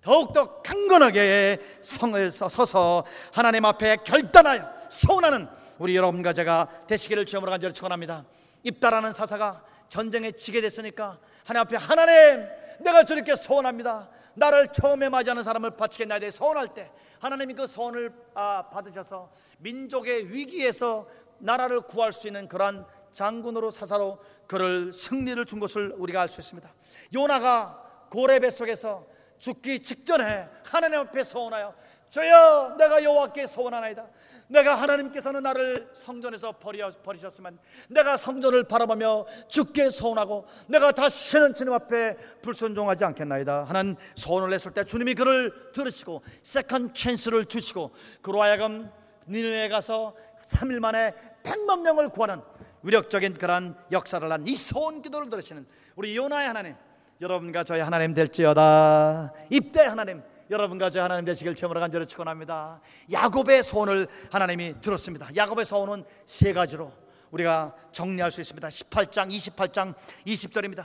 더욱더 0.00 0.62
강건하게 0.62 1.58
성을 1.82 2.30
서서 2.30 3.04
하나님 3.32 3.64
앞에 3.64 3.96
결단하여 4.04 4.72
서운하는 4.88 5.48
우리 5.78 5.96
여러분과 5.96 6.32
제가 6.32 6.68
되시기를 6.86 7.26
주님으로 7.26 7.50
간절히 7.50 7.74
축원합니다. 7.74 8.24
입다라는 8.62 9.12
사사가 9.12 9.64
전쟁에 9.88 10.30
지게 10.30 10.60
됐으니까 10.60 11.18
하나님 11.44 11.66
앞에 11.66 11.76
하나님 11.76 12.46
내가 12.78 13.04
저렇게 13.04 13.34
소원합니다. 13.34 14.08
나를 14.34 14.68
처음에 14.68 15.08
맞이하는 15.08 15.42
사람을 15.42 15.72
바치겠나이다 15.72 16.30
소원할 16.30 16.68
때 16.68 16.92
하나님이 17.18 17.54
그 17.54 17.66
소원을 17.66 18.12
아, 18.34 18.68
받으셔서 18.70 19.32
민족의 19.58 20.32
위기에서 20.32 21.08
나라를 21.38 21.80
구할 21.80 22.12
수 22.12 22.28
있는 22.28 22.46
그러한 22.46 22.86
장군으로 23.14 23.70
사사로 23.70 24.18
그를 24.46 24.92
승리를 24.92 25.44
준 25.46 25.60
것을 25.60 25.94
우리가 25.96 26.22
알 26.22 26.28
수 26.28 26.40
있습니다. 26.40 26.72
요나가 27.14 28.06
고래 28.10 28.38
뱃속에서 28.38 29.06
죽기 29.38 29.80
직전에 29.80 30.48
하나님 30.64 31.00
앞에 31.00 31.24
소원하여 31.24 31.74
주여 32.10 32.76
내가 32.78 33.02
여호와께 33.02 33.46
소원하나이다. 33.46 34.06
내가 34.48 34.74
하나님께서는 34.74 35.42
나를 35.42 35.88
성전에서 35.94 36.52
버려, 36.52 36.90
버리셨으면 36.90 37.58
내가 37.88 38.18
성전을 38.18 38.64
바라보며 38.64 39.24
죽게 39.48 39.88
소원하고 39.88 40.46
내가 40.66 40.92
다시는 40.92 41.54
주님 41.54 41.72
앞에 41.72 42.16
불순종하지 42.42 43.04
않겠나이다 43.06 43.64
하는 43.64 43.96
소원을 44.14 44.52
했을 44.52 44.72
때 44.72 44.84
주님이 44.84 45.14
그를 45.14 45.72
들으시고 45.72 46.22
second 46.42 46.92
chance를 46.92 47.46
주시고 47.46 47.92
그로 48.20 48.42
하여금 48.42 48.90
니느에 49.26 49.70
가서 49.70 50.14
3일 50.42 50.80
만에 50.80 51.12
100만 51.42 51.80
명을 51.82 52.10
구하는 52.10 52.42
위력적인 52.82 53.34
그러한 53.34 53.76
역사를 53.92 54.30
한 54.30 54.46
이 54.46 54.56
소원 54.56 55.02
기도를 55.02 55.28
들으시는 55.30 55.66
우리 55.96 56.16
요나의 56.16 56.48
하나님 56.48 56.74
여러분과 57.20 57.64
저희 57.64 57.80
하나님 57.80 58.14
될지어다 58.14 59.32
입대 59.50 59.82
하나님 59.82 60.22
여러분과 60.50 60.90
저 60.90 61.00
하나님 61.02 61.24
되시길 61.24 61.54
처음으로 61.54 61.80
간절히 61.80 62.06
축원합니다. 62.06 62.80
야곱의 63.10 63.62
소원을 63.62 64.06
하나님이 64.30 64.80
들었습니다. 64.80 65.28
야곱의 65.34 65.64
소원은 65.64 66.04
세 66.26 66.52
가지로 66.52 66.92
우리가 67.30 67.74
정리할 67.92 68.30
수 68.30 68.40
있습니다. 68.42 68.68
18장, 68.68 69.30
28장, 69.30 69.94
20절입니다. 70.26 70.84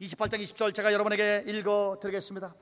28장 0.00 0.42
20절 0.42 0.74
제가 0.74 0.92
여러분에게 0.92 1.44
읽어 1.46 1.98
드리겠습니다. 2.00 2.54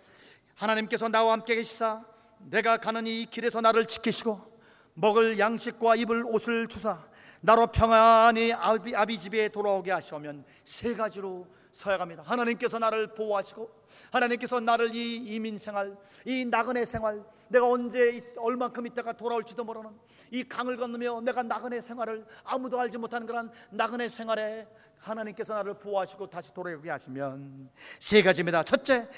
하나님께서 0.57 1.09
나와 1.09 1.33
함께 1.35 1.55
계시사 1.55 2.03
내가 2.39 2.79
가는 2.79 3.07
이 3.07 3.27
길에서 3.27 3.61
나를 3.61 3.87
지키시고 3.87 4.41
먹을 4.95 5.39
양식과 5.39 5.95
입을 5.97 6.25
옷을 6.27 6.67
주사 6.67 6.99
나로 7.44 7.66
평안히 7.66 8.52
아비, 8.52 8.94
아비 8.94 9.18
집에 9.18 9.48
돌아오게 9.48 9.90
하시오면 9.90 10.44
세 10.62 10.94
가지로 10.94 11.44
서야갑니다. 11.72 12.22
하나님께서 12.22 12.78
나를 12.78 13.14
보호하시고 13.14 13.68
하나님께서 14.12 14.61
나를 14.61 14.94
이 14.94 15.16
이민 15.16 15.59
생활, 15.59 15.96
이 16.24 16.44
나그네 16.44 16.85
생활, 16.85 17.24
내가 17.48 17.68
언제 17.68 18.20
얼만큼 18.37 18.87
있다가 18.87 19.14
돌아올지도 19.14 19.64
모르는 19.64 19.90
이 20.31 20.44
강을 20.44 20.76
건너며 20.76 21.20
내가 21.22 21.42
나그네 21.42 21.81
생활을 21.81 22.24
아무도 22.44 22.78
알지 22.78 22.98
못하는 22.98 23.26
그런 23.26 23.50
나그네 23.70 24.09
생활에 24.09 24.68
하나님께서 25.03 25.55
나를 25.55 25.75
보호하시고 25.75 26.31
다시 26.31 26.55
돌아오게 26.55 26.88
하시면 26.88 27.69
세 27.99 28.23
가지입니다. 28.23 28.62
첫째, 28.62 29.09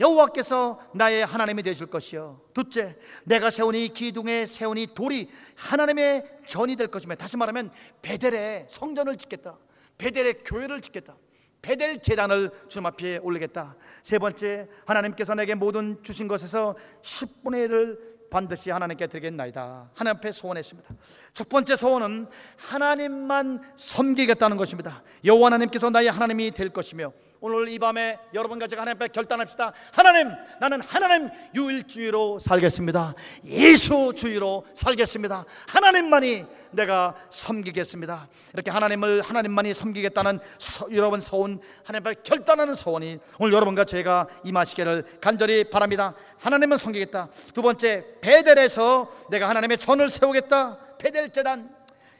여호와께서 0.00 0.80
나의 0.94 1.24
하나님이 1.26 1.62
되실 1.62 1.86
것이요. 1.86 2.40
둘째, 2.54 2.96
내가 3.24 3.50
세운 3.50 3.74
이 3.74 3.88
기둥에 3.88 4.46
세운 4.46 4.78
이 4.78 4.86
돌이 4.86 5.30
하나님의 5.56 6.40
전이 6.46 6.76
될 6.76 6.88
것이며 6.88 7.16
다시 7.16 7.36
말하면 7.36 7.70
베델에 8.00 8.66
성전을 8.68 9.16
짓겠다. 9.16 9.58
베델에 9.98 10.32
교회를 10.44 10.80
짓겠다. 10.80 11.16
베델 11.60 12.02
재단을 12.02 12.50
주님 12.68 12.86
앞에 12.86 13.18
올리겠다. 13.18 13.76
세 14.02 14.18
번째, 14.18 14.68
하나님께서 14.86 15.34
내게 15.34 15.54
모든 15.54 16.02
주신 16.02 16.28
것에서 16.28 16.74
10분의 17.02 17.68
1을 17.68 18.13
반드시 18.34 18.68
하나님께 18.72 19.06
드리겠나이다. 19.06 19.90
하나님 19.94 20.16
앞에 20.16 20.32
소원했습니다. 20.32 20.92
첫 21.34 21.48
번째 21.48 21.76
소원은 21.76 22.26
하나님만 22.56 23.62
섬기겠다는 23.76 24.56
것입니다. 24.56 25.04
여호와 25.24 25.46
하나님께서 25.46 25.88
나의 25.88 26.08
하나님이 26.08 26.50
될 26.50 26.70
것이며 26.70 27.12
오늘 27.46 27.68
이 27.68 27.78
밤에 27.78 28.18
여러분과 28.32 28.66
제가 28.66 28.80
하나님 28.80 28.96
앞에 28.96 29.08
결단합시다. 29.08 29.74
하나님, 29.92 30.32
나는 30.60 30.80
하나님 30.80 31.28
유일주의로 31.54 32.38
살겠습니다. 32.38 33.14
예수주의로 33.44 34.64
살겠습니다. 34.72 35.44
하나님만이 35.68 36.46
내가 36.70 37.14
섬기겠습니다. 37.28 38.28
이렇게 38.54 38.70
하나님을 38.70 39.20
하나님만이 39.20 39.74
섬기겠다는 39.74 40.40
서, 40.58 40.86
여러분 40.92 41.20
소원 41.20 41.60
하나님 41.84 42.06
앞에 42.06 42.22
결단하는 42.22 42.74
소원이 42.74 43.18
오늘 43.38 43.52
여러분과 43.52 43.84
제가 43.84 44.26
임하시기를 44.42 45.18
간절히 45.20 45.64
바랍니다. 45.64 46.14
하나님은 46.38 46.78
섬기겠다. 46.78 47.28
두 47.52 47.60
번째 47.60 48.06
베델에서 48.22 49.12
내가 49.28 49.50
하나님의 49.50 49.76
전을 49.76 50.10
세우겠다. 50.10 50.78
베델 50.96 51.30
재단. 51.30 51.68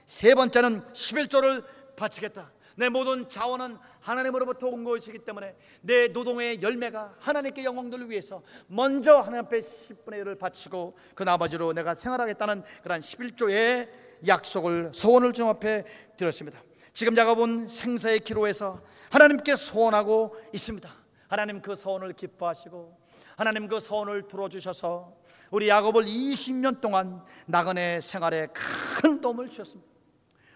세 0.06 0.34
번째는 0.34 0.82
11조를 0.92 1.64
바치겠다. 1.96 2.50
내 2.76 2.88
모든 2.88 3.28
자원은 3.28 3.78
하나님으로부터 4.04 4.68
온 4.68 4.84
것이기 4.84 5.20
때문에 5.20 5.56
내 5.80 6.08
노동의 6.08 6.60
열매가 6.60 7.16
하나님께 7.18 7.64
영광들을 7.64 8.10
위해서 8.10 8.42
먼저 8.66 9.16
하나님 9.18 9.46
앞에 9.46 9.58
10분의 9.58 10.22
1을 10.22 10.38
바치고 10.38 10.96
그 11.14 11.22
나머지로 11.22 11.72
내가 11.72 11.94
생활하겠다는 11.94 12.62
그런 12.82 13.00
11조의 13.00 13.88
약속을 14.26 14.90
소원을 14.92 15.32
주 15.32 15.46
앞에 15.46 15.84
드렸습니다. 16.18 16.62
지금 16.92 17.16
야곱은 17.16 17.68
생사의 17.68 18.20
기로에서 18.20 18.82
하나님께 19.10 19.56
소원하고 19.56 20.36
있습니다. 20.52 20.88
하나님 21.28 21.62
그 21.62 21.74
소원을 21.74 22.12
기뻐하시고 22.12 22.96
하나님 23.36 23.66
그 23.68 23.80
소원을 23.80 24.28
들어주셔서 24.28 25.16
우리 25.50 25.68
야곱을 25.68 26.04
20년 26.04 26.80
동안 26.82 27.24
나그네 27.46 28.02
생활에 28.02 28.48
큰 28.52 29.20
도움을 29.22 29.48
주셨습니다. 29.48 29.90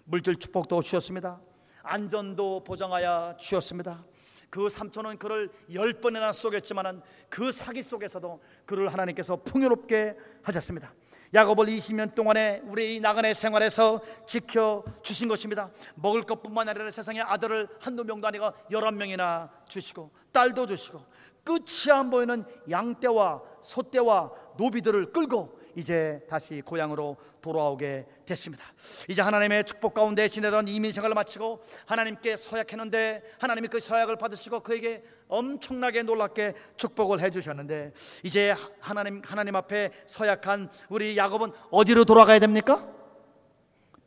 물질 0.04 0.36
축복도 0.36 0.82
주셨습니다. 0.82 1.40
안전도 1.82 2.64
보장하여 2.64 3.36
주셨습니다. 3.38 4.04
그 4.50 4.68
삼촌은 4.68 5.18
그를 5.18 5.50
열 5.72 5.92
번이나 5.94 6.32
쏘겠지만은 6.32 7.02
그 7.28 7.52
사기 7.52 7.82
속에서도 7.82 8.40
그를 8.64 8.92
하나님께서 8.92 9.36
풍요롭게 9.36 10.16
하셨습니다. 10.42 10.92
야곱을 11.34 11.66
20년 11.66 12.14
동안에 12.14 12.62
우리 12.64 12.96
이 12.96 13.00
나그네 13.00 13.34
생활에서 13.34 14.00
지켜 14.26 14.82
주신 15.02 15.28
것입니다. 15.28 15.70
먹을 15.94 16.22
것뿐만 16.22 16.70
아니라 16.70 16.90
세상에 16.90 17.20
아들을 17.20 17.68
한두 17.80 18.02
명도 18.04 18.26
아니고 18.26 18.50
열한 18.70 18.96
명이나 18.96 19.50
주시고 19.68 20.10
딸도 20.32 20.66
주시고 20.66 21.04
끝이 21.44 21.92
안 21.92 22.08
보이는 22.08 22.44
양떼와 22.70 23.42
소떼와 23.62 24.32
노비들을 24.56 25.12
끌고 25.12 25.57
이제 25.78 26.20
다시 26.28 26.60
고향으로 26.60 27.16
돌아오게 27.40 28.04
됐습니다. 28.26 28.64
이제 29.06 29.22
하나님의 29.22 29.62
축복 29.62 29.94
가운데 29.94 30.26
지내던 30.26 30.66
이민 30.66 30.90
생활을 30.90 31.14
마치고 31.14 31.64
하나님께 31.86 32.36
서약했는데 32.36 33.22
하나님이 33.38 33.68
그 33.68 33.78
서약을 33.78 34.16
받으시고 34.16 34.58
그에게 34.60 35.04
엄청나게 35.28 36.02
놀랍게 36.02 36.54
축복을 36.76 37.20
해 37.20 37.30
주셨는데 37.30 37.92
이제 38.24 38.56
하나님 38.80 39.22
하나님 39.24 39.54
앞에 39.54 39.92
서약한 40.04 40.68
우리 40.88 41.16
야곱은 41.16 41.52
어디로 41.70 42.04
돌아가야 42.04 42.40
됩니까? 42.40 42.84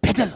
베델로. 0.01 0.31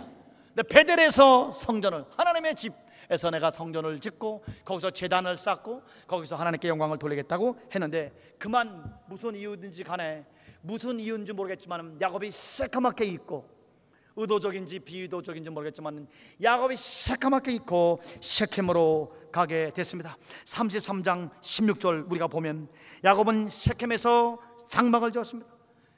베델에서 0.70 1.52
성전을 1.52 2.06
하나님의 2.16 2.56
집 2.56 2.74
에서 3.10 3.30
내가 3.30 3.52
성전을 3.52 4.00
짓고 4.00 4.44
거기서 4.64 4.90
재단을 4.90 5.38
쌓고 5.38 5.84
거기서 6.08 6.38
하나님께 6.38 6.68
영광을 6.68 6.98
돌리겠다고 6.98 7.60
했는데 7.72 8.12
그만 8.40 9.00
무슨 9.08 9.36
이유든지 9.36 9.84
간에 9.84 10.26
무슨 10.66 11.00
이유인지 11.00 11.32
모르겠지만 11.34 11.98
야곱이 12.02 12.32
새까맣게 12.32 13.06
있고 13.06 13.48
의도적인지 14.16 14.80
비의도적인지 14.80 15.50
모르겠지만 15.52 16.08
야곱이 16.42 16.76
새까맣게 16.76 17.52
있고 17.54 18.02
세켐으로 18.20 19.16
가게 19.32 19.72
됐습니다. 19.76 20.18
33장 20.46 21.30
16절 21.40 22.10
우리가 22.10 22.28
보면 22.28 22.68
야곱은 23.04 23.48
세켐에서 23.50 24.40
장막을 24.70 25.12
지었습니다. 25.12 25.50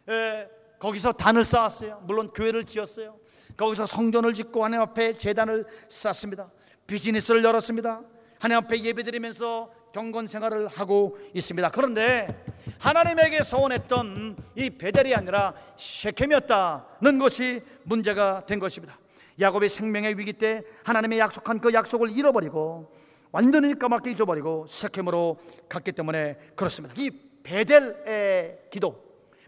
예, 0.09 0.49
거기서 0.79 1.13
단을 1.13 1.45
쌓았어요. 1.45 2.03
물론 2.05 2.29
교회를 2.33 2.65
지었어요. 2.65 3.17
거기서 3.55 3.85
성전을 3.85 4.33
짓고 4.33 4.65
하나님 4.65 4.81
앞에 4.81 5.15
제단을 5.15 5.65
쌓습니다. 5.87 6.51
비즈니스를 6.87 7.43
열었습니다. 7.43 8.01
하나님 8.39 8.65
앞에 8.65 8.81
예배드리면서 8.81 9.71
경건 9.93 10.27
생활을 10.27 10.67
하고 10.67 11.17
있습니다. 11.33 11.69
그런데 11.71 12.27
하나님에게 12.79 13.43
서원했던 13.43 14.37
이 14.55 14.69
베델이 14.69 15.15
아니라 15.15 15.53
셰켐이었다는 15.77 17.19
것이 17.19 17.61
문제가 17.83 18.45
된 18.45 18.59
것입니다. 18.59 18.97
야곱의 19.39 19.69
생명의 19.69 20.17
위기 20.17 20.33
때 20.33 20.63
하나님의 20.83 21.19
약속한 21.19 21.59
그 21.59 21.73
약속을 21.73 22.11
잃어버리고 22.11 22.91
완전히 23.31 23.77
까맣게 23.77 24.11
잊어버리고 24.11 24.65
셰켐으로 24.67 25.37
갔기 25.69 25.91
때문에 25.91 26.37
그렇습니다. 26.55 26.95
이 26.97 27.11
베델의 27.43 28.69
기도, 28.71 29.03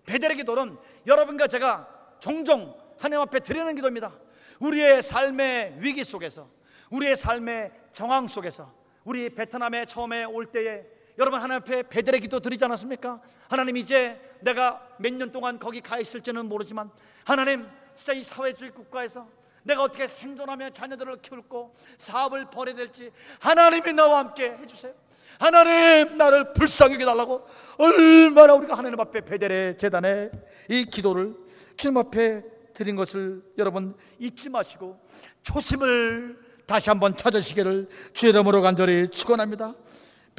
베델의 0.05 0.37
기도는 0.37 0.77
여러분과 1.07 1.47
제가 1.47 1.87
종종 2.19 2.75
하나님 2.97 3.21
앞에 3.21 3.39
드리는 3.39 3.73
기도입니다. 3.75 4.11
우리의 4.59 5.01
삶의 5.01 5.77
위기 5.79 6.03
속에서, 6.03 6.47
우리의 6.89 7.15
삶의 7.15 7.71
정황 7.91 8.27
속에서, 8.27 8.73
우리 9.03 9.29
베트남에 9.29 9.85
처음에 9.85 10.25
올 10.25 10.45
때에 10.45 10.85
여러분 11.19 11.41
하나님 11.41 11.61
앞에 11.61 11.83
베델의 11.83 12.21
기도 12.21 12.39
드리지 12.39 12.63
않았습니까? 12.65 13.19
하나님 13.49 13.75
이제 13.77 14.19
내가 14.39 14.81
몇 14.97 15.13
년 15.13 15.31
동안 15.31 15.59
거기 15.59 15.81
가 15.81 15.99
있을지는 15.99 16.45
모르지만 16.47 16.89
하나님 17.25 17.67
진짜 17.95 18.13
이 18.13 18.23
사회주의 18.23 18.71
국가에서 18.71 19.27
내가 19.63 19.83
어떻게 19.83 20.07
생존하며 20.07 20.69
자녀들을 20.69 21.17
키울고 21.21 21.75
사업을 21.97 22.45
벌여야 22.49 22.75
될지 22.75 23.11
하나님이 23.39 23.91
나와 23.93 24.19
함께 24.19 24.51
해주세요. 24.61 24.93
하나님 25.39 26.15
나를 26.17 26.53
불쌍하게 26.53 27.03
달라고 27.03 27.45
얼마나 27.77 28.53
우리가 28.53 28.77
하나님 28.77 28.97
앞에 28.99 29.21
베델의 29.21 29.77
재단에 29.77 30.31
이 30.69 30.85
기도를 30.85 31.35
주님 31.75 31.97
앞에 31.97 32.43
드린 32.73 32.95
것을 32.95 33.43
여러분 33.57 33.93
잊지 34.19 34.47
마시고 34.49 34.97
초심을 35.43 36.39
다시 36.65 36.89
한번 36.89 37.17
찾으시기를 37.17 37.89
주의 38.13 38.31
이름으로 38.31 38.61
간절히 38.61 39.09
축원합니다. 39.09 39.73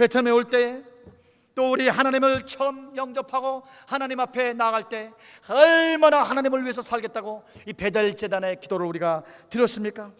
베트남에 0.01 0.31
올때또 0.31 1.73
우리 1.73 1.87
하나님을 1.87 2.47
처음 2.47 2.97
영접하고 2.97 3.63
하나님 3.85 4.19
앞에 4.19 4.55
나갈 4.55 4.89
때 4.89 5.13
얼마나 5.47 6.23
하나님을 6.23 6.63
위해서 6.63 6.81
살겠다고 6.81 7.45
이 7.67 7.75
배달 7.75 8.17
재단의 8.17 8.61
기도를 8.61 8.87
우리가 8.87 9.23
드렸습니까? 9.51 10.11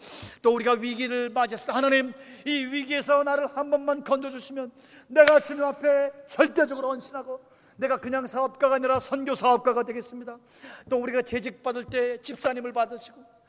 또 0.43 0.55
우리가 0.55 0.73
위기를 0.73 1.31
맞이했을 1.31 1.69
때 1.69 1.73
하나님 1.73 2.13
이 2.45 2.51
위기에서 2.51 3.25
나를 3.25 3.47
한 3.57 3.71
번만 3.71 4.05
건져 4.05 4.29
주시면 4.29 4.71
내가 5.09 5.41
주님 5.41 5.65
앞에 5.65 6.13
절대적으로 6.29 6.91
헌신하고 6.91 7.41
내가 7.79 7.97
그냥 7.97 8.27
사업가가 8.27 8.75
아니라 8.75 9.01
선교 9.01 9.35
사업가가 9.35 9.85
되겠습니다. 9.85 10.37
또 10.91 11.01
우리가 11.01 11.23
재직 11.23 11.63
받을 11.63 11.87
때 11.87 12.21
집사님을 12.21 12.75
받으시고 12.75 13.40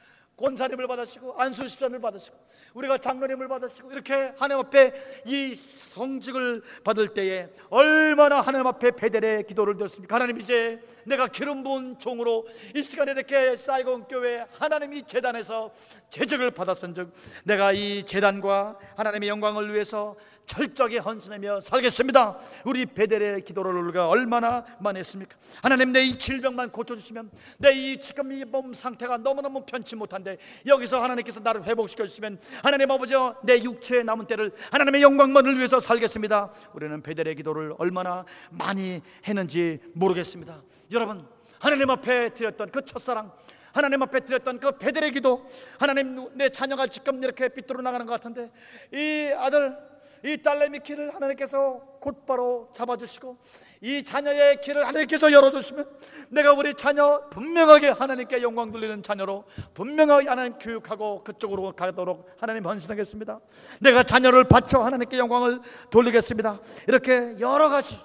권사님을 0.42 0.88
받으시고 0.88 1.40
안수집사님을 1.40 2.02
받으시고 2.02 2.38
우리가 2.74 2.98
장로님을 2.98 3.48
받으시고 3.48 3.92
이렇게 3.92 4.34
하나님 4.38 4.66
앞에 4.66 4.94
이 5.26 5.56
성직을 5.56 6.62
받을 6.84 7.10
때에 7.10 7.50
얼마나 7.70 8.42
하나님 8.42 8.68
앞에 8.68 8.92
베델의 8.92 9.46
기도를 9.46 9.78
드렸습니까? 9.78 10.16
하나님 10.16 10.40
이제 10.40 10.80
내가 11.06 11.28
기름 11.28 11.64
부은 11.64 12.00
종으로 12.00 12.48
이 12.76 12.84
시간에 12.84 13.12
이렇게 13.12 13.56
사이곤 13.56 14.08
교회 14.08 14.46
하나님이 14.58 15.04
재단에서 15.04 15.72
재직을 16.10 16.52
받았은즉 16.52 17.14
내가 17.44 17.72
이 17.72 18.04
재단과 18.06 18.78
하나님의 18.96 19.30
영광을 19.30 19.74
위해서 19.74 20.16
철저하게 20.56 20.98
헌신하며 20.98 21.62
살겠습니다. 21.62 22.38
우리 22.66 22.86
베델의 22.86 23.42
기도를 23.46 23.74
우리가 23.84 24.10
얼마나 24.10 24.66
많이 24.80 25.00
했습니까? 25.00 25.38
하나님 25.64 25.94
내 25.94 26.02
이 26.02 26.18
질병만 26.20 26.72
고쳐주시면 26.72 27.32
내 27.60 27.72
이 27.72 28.00
지금 28.02 28.32
이 28.34 28.44
몸 28.44 28.74
상태가 28.74 29.18
너무너무 29.18 29.64
편치 29.66 29.96
못한데 29.96 30.38
여기서 30.66 31.02
하나님께서 31.02 31.40
나를 31.40 31.64
회복시켜 31.64 32.06
주시면 32.06 32.40
하나님 32.64 32.92
아버지 32.92 33.14
내 33.44 33.64
육체의 33.64 34.04
남은 34.04 34.26
때를 34.26 34.52
하나님의 34.72 35.02
영광만을 35.04 35.58
위해서 35.58 35.80
살겠습니다. 35.80 36.52
우리는 36.74 37.02
베델의 37.02 37.36
기도를 37.36 37.74
얼마나 37.78 38.26
많이 38.50 39.02
했는지 39.26 39.80
모르겠습니다. 39.94 40.62
여러분 40.92 41.26
하나님 41.60 41.90
앞에 41.90 42.30
드렸던 42.34 42.72
그 42.72 42.84
첫사랑 42.84 43.32
하나님 43.72 44.02
앞에 44.02 44.20
드렸던 44.20 44.60
그 44.60 44.78
베델의 44.78 45.14
기도 45.14 45.48
하나님 45.80 46.28
내 46.36 46.50
자녀가 46.50 46.88
지금 46.88 47.24
이렇게 47.24 47.48
삐뚤어 47.48 47.82
나가는 47.82 48.06
것 48.06 48.12
같은데 48.12 48.52
이 48.92 49.32
아들 49.38 49.78
이 50.24 50.38
딸내미 50.42 50.80
길을 50.80 51.14
하나님께서 51.16 51.80
곧바로 52.00 52.70
잡아주시고 52.74 53.38
이 53.82 54.04
자녀의 54.04 54.62
길을 54.62 54.86
하나님께서 54.86 55.32
열어주시면 55.32 56.00
내가 56.30 56.54
우리 56.54 56.74
자녀 56.76 57.28
분명하게 57.32 57.90
하나님께 57.90 58.42
영광 58.44 58.72
돌리는 58.72 59.02
자녀로 59.02 59.46
분명하게 59.74 60.30
하나님 60.30 60.54
교육하고 60.60 61.24
그쪽으로 61.24 61.76
가도록 61.76 62.30
하나님 62.40 62.66
헌신하겠습니다. 62.66 63.40
내가 63.80 64.04
자녀를 64.04 64.44
바쳐 64.44 64.80
하나님께 64.82 65.18
영광을 65.18 65.60
돌리겠습니다. 65.90 66.60
이렇게 66.88 67.36
여러 67.40 67.70
가지 67.70 67.98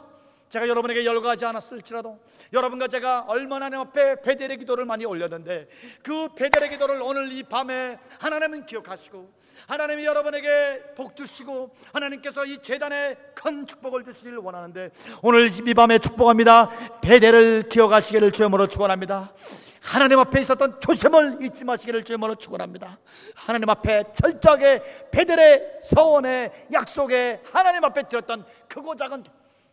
제가 0.48 0.68
여러분에게 0.68 1.04
열거하지 1.04 1.44
않았을지라도 1.44 2.18
여러분과 2.52 2.88
제가 2.88 3.24
얼마나 3.28 3.68
내 3.68 3.76
앞에 3.76 4.22
베델의 4.22 4.58
기도를 4.58 4.84
많이 4.84 5.04
올렸는데 5.04 5.68
그 6.02 6.28
베델의 6.34 6.70
기도를 6.70 7.02
오늘 7.02 7.30
이 7.32 7.42
밤에 7.42 7.98
하나님은 8.18 8.64
기억하시고 8.64 9.30
하나님이 9.66 10.04
여러분에게 10.04 10.94
복 10.94 11.16
주시고 11.16 11.74
하나님께서 11.92 12.44
이 12.44 12.58
재단에 12.62 13.16
큰 13.34 13.66
축복을 13.66 14.04
주시기를 14.04 14.38
원하는데 14.38 14.90
오늘 15.22 15.50
이 15.68 15.74
밤에 15.74 15.98
축복합니다. 15.98 16.70
베델을 17.00 17.68
기억하시기를 17.68 18.32
주여으로 18.32 18.68
축원합니다. 18.68 19.32
하나님 19.80 20.18
앞에 20.18 20.40
있었던 20.40 20.80
초심을 20.80 21.38
잊지 21.42 21.64
마시기를 21.64 22.04
주여으로 22.04 22.34
축원합니다. 22.34 22.98
하나님 23.34 23.70
앞에 23.70 24.04
철저하게 24.14 25.10
베델의 25.12 25.80
서원의 25.84 26.68
약속에 26.72 27.40
하나님 27.52 27.84
앞에 27.84 28.02
드렸던 28.08 28.44
크고 28.68 28.96
작은 28.96 29.22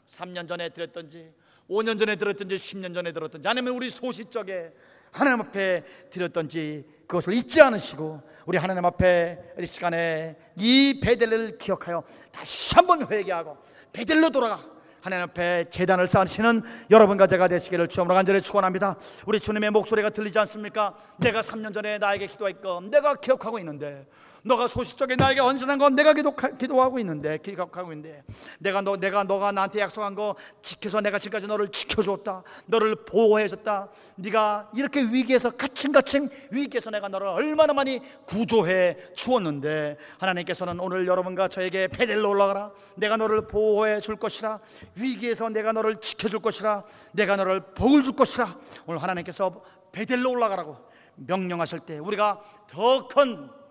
3년 0.08 0.48
전에 0.48 0.70
드렸던지 0.70 1.32
5년 1.70 1.98
전에 1.98 2.16
들었던지 2.16 2.56
10년 2.56 2.94
전에 2.94 3.12
들었던지 3.12 3.48
아니면 3.48 3.74
우리 3.74 3.90
소시적에 3.90 4.74
하나님 5.12 5.42
앞에 5.42 5.84
드렸던지 6.12 6.86
그것을 7.08 7.34
잊지 7.34 7.62
않으시고 7.62 8.22
우리 8.46 8.58
하나님 8.58 8.86
앞에 8.86 9.40
이 9.60 9.66
시간에 9.66 10.36
이 10.58 11.00
베델을 11.02 11.58
기억하여 11.58 12.04
다시 12.32 12.76
한번 12.76 13.10
회개하고 13.10 13.58
베델로 13.92 14.30
돌아가 14.30 14.60
하나님 15.02 15.26
앞에 15.26 15.66
재단을 15.70 16.08
쌓으시는 16.08 16.64
여러분과 16.90 17.28
제가 17.28 17.50
되시기를 17.50 17.90
주님으로 17.90 18.16
간절히 18.16 18.42
축원합니다. 18.42 18.96
우리 19.26 19.42
주님의 19.42 19.72
목소리가 19.72 20.10
들리지 20.10 20.40
않습니까? 20.40 20.96
내가 21.18 21.42
3년 21.42 21.74
전에 21.74 21.98
나에게 21.98 22.28
기도했고 22.28 22.82
내가 22.82 23.16
기억하고 23.16 23.60
있는데 23.60 24.08
너가 24.44 24.68
소식적에 24.68 25.16
나에게 25.16 25.40
헌신한 25.40 25.78
건 25.78 25.96
내가 25.96 26.14
기도, 26.14 26.36
기도하고 26.36 27.00
있는데 27.00 27.38
기억하고 27.38 27.94
있는데 27.94 28.24
내가 28.60 28.82
너 28.82 28.98
내가 28.98 29.24
너가 29.24 29.52
나한테 29.52 29.80
약속한 29.80 30.16
거 30.16 30.36
지켜서 30.62 31.00
내가 31.02 31.18
지금까지 31.18 31.48
너를 31.48 31.70
지켜줬다. 31.70 32.44
너를 32.66 32.96
보호해줬다. 33.06 33.90
네가 34.18 34.70
이렇게 34.76 35.02
위기에서 35.02 35.52
가칭가칭 35.52 36.30
위기에서 36.52 36.90
내가 36.90 37.08
너를 37.08 37.28
얼마나 37.28 37.74
많이 37.74 38.00
구조해 38.26 38.98
주었는데 39.16 39.98
하나님께서는 40.20 40.80
오늘 40.80 41.08
여러분과 41.08 41.48
저에게 41.48 41.88
베델로 41.88 42.30
올라가라. 42.30 42.72
내가 42.96 43.16
너를 43.16 43.48
보호해 43.48 44.02
줄 44.02 44.18
것이라. 44.18 44.60
위기에서 44.96 45.50
내가 45.50 45.72
너를 45.72 46.02
지켜줄 46.02 46.40
것이라. 46.42 46.84
내가 47.14 47.38
너를 47.38 47.62
복을 47.74 48.04
줄 48.04 48.14
것이라. 48.14 48.58
오늘 48.88 49.02
하나님께서 49.02 49.64
베델로 49.94 50.32
올라가라고 50.32 50.78
명령하실 51.16 51.80
때 51.82 52.00
우리가 52.00 52.42
더큰 52.68 53.63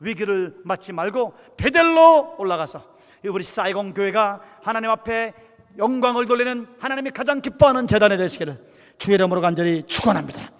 위기를 0.00 0.56
맞지 0.64 0.92
말고 0.92 1.34
베델로 1.56 2.36
올라가서 2.38 2.82
우리 3.26 3.44
사이공 3.44 3.94
교회가 3.94 4.40
하나님 4.62 4.90
앞에 4.90 5.34
영광을 5.78 6.26
돌리는 6.26 6.66
하나님이 6.80 7.10
가장 7.10 7.40
기뻐하는 7.40 7.86
재단이 7.86 8.16
되시기를 8.16 8.58
주의 8.98 9.14
이름으로 9.14 9.40
간절히 9.40 9.84
축원합니다. 9.86 10.50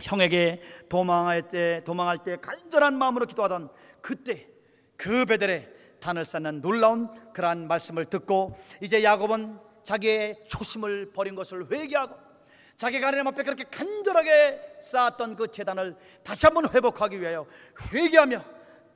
형에게 0.00 0.60
도망할 0.88 1.48
때 1.48 1.82
도망할 1.84 2.18
때 2.18 2.36
간절한 2.36 2.96
마음으로 2.96 3.26
기도하던 3.26 3.70
그때 4.00 4.46
그 4.96 5.24
베델에 5.24 5.68
단을 6.00 6.24
쌓는 6.24 6.60
놀라운 6.60 7.08
그러한 7.32 7.66
말씀을 7.66 8.04
듣고 8.06 8.56
이제 8.80 9.02
야곱은 9.02 9.58
자기의 9.84 10.44
초심을 10.48 11.12
버린 11.12 11.34
것을 11.34 11.70
회개하고 11.70 12.16
자기가 12.76 13.06
하나님 13.06 13.26
앞에 13.28 13.42
그렇게 13.42 13.64
간절하게 13.64 14.75
쌓았던 14.86 15.34
그 15.36 15.50
재단을 15.50 15.96
다시 16.22 16.46
한번 16.46 16.72
회복하기 16.72 17.20
위하여 17.20 17.46
회개하며 17.92 18.40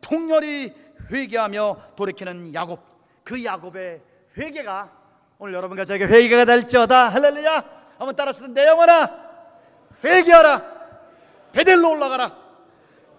통렬히 0.00 0.72
회개하며 1.10 1.94
돌이키는 1.96 2.54
야곱. 2.54 2.80
그 3.24 3.44
야곱의 3.44 4.02
회개가 4.38 4.92
오늘 5.38 5.54
여러분과 5.54 5.84
저에게 5.84 6.06
회개가 6.06 6.44
될지어다. 6.44 7.08
할렐루야! 7.08 7.80
한번 7.98 8.14
따라합시다. 8.16 8.48
내 8.48 8.66
영혼아 8.66 9.30
회개하라. 10.04 10.80
베델로 11.52 11.90
올라가라. 11.90 12.36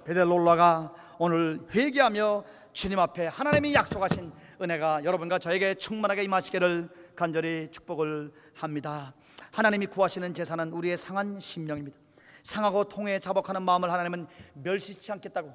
베델로 0.05 0.34
올라가 0.34 0.93
오늘 1.19 1.60
회개하며 1.75 2.43
주님 2.73 2.99
앞에 2.99 3.27
하나님이 3.27 3.73
약속하신 3.73 4.31
은혜가 4.62 5.03
여러분과 5.03 5.39
저에게 5.39 5.75
충만하게 5.75 6.23
임하시기를 6.23 6.89
간절히 7.15 7.67
축복을 7.71 8.31
합니다. 8.55 9.13
하나님이 9.51 9.88
구하시는 9.88 10.34
제사는 10.34 10.71
우리의 10.71 10.97
상한 10.97 11.39
심령입니다 11.39 12.00
상하고 12.43 12.86
통해 12.86 13.19
자복하는 13.19 13.62
마음을 13.63 13.91
하나님은 13.91 14.27
멸시치 14.54 15.12
않겠다고 15.12 15.54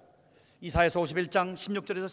이사에서 0.60 1.00
51장 1.00 1.54
16절에서 1.54 2.08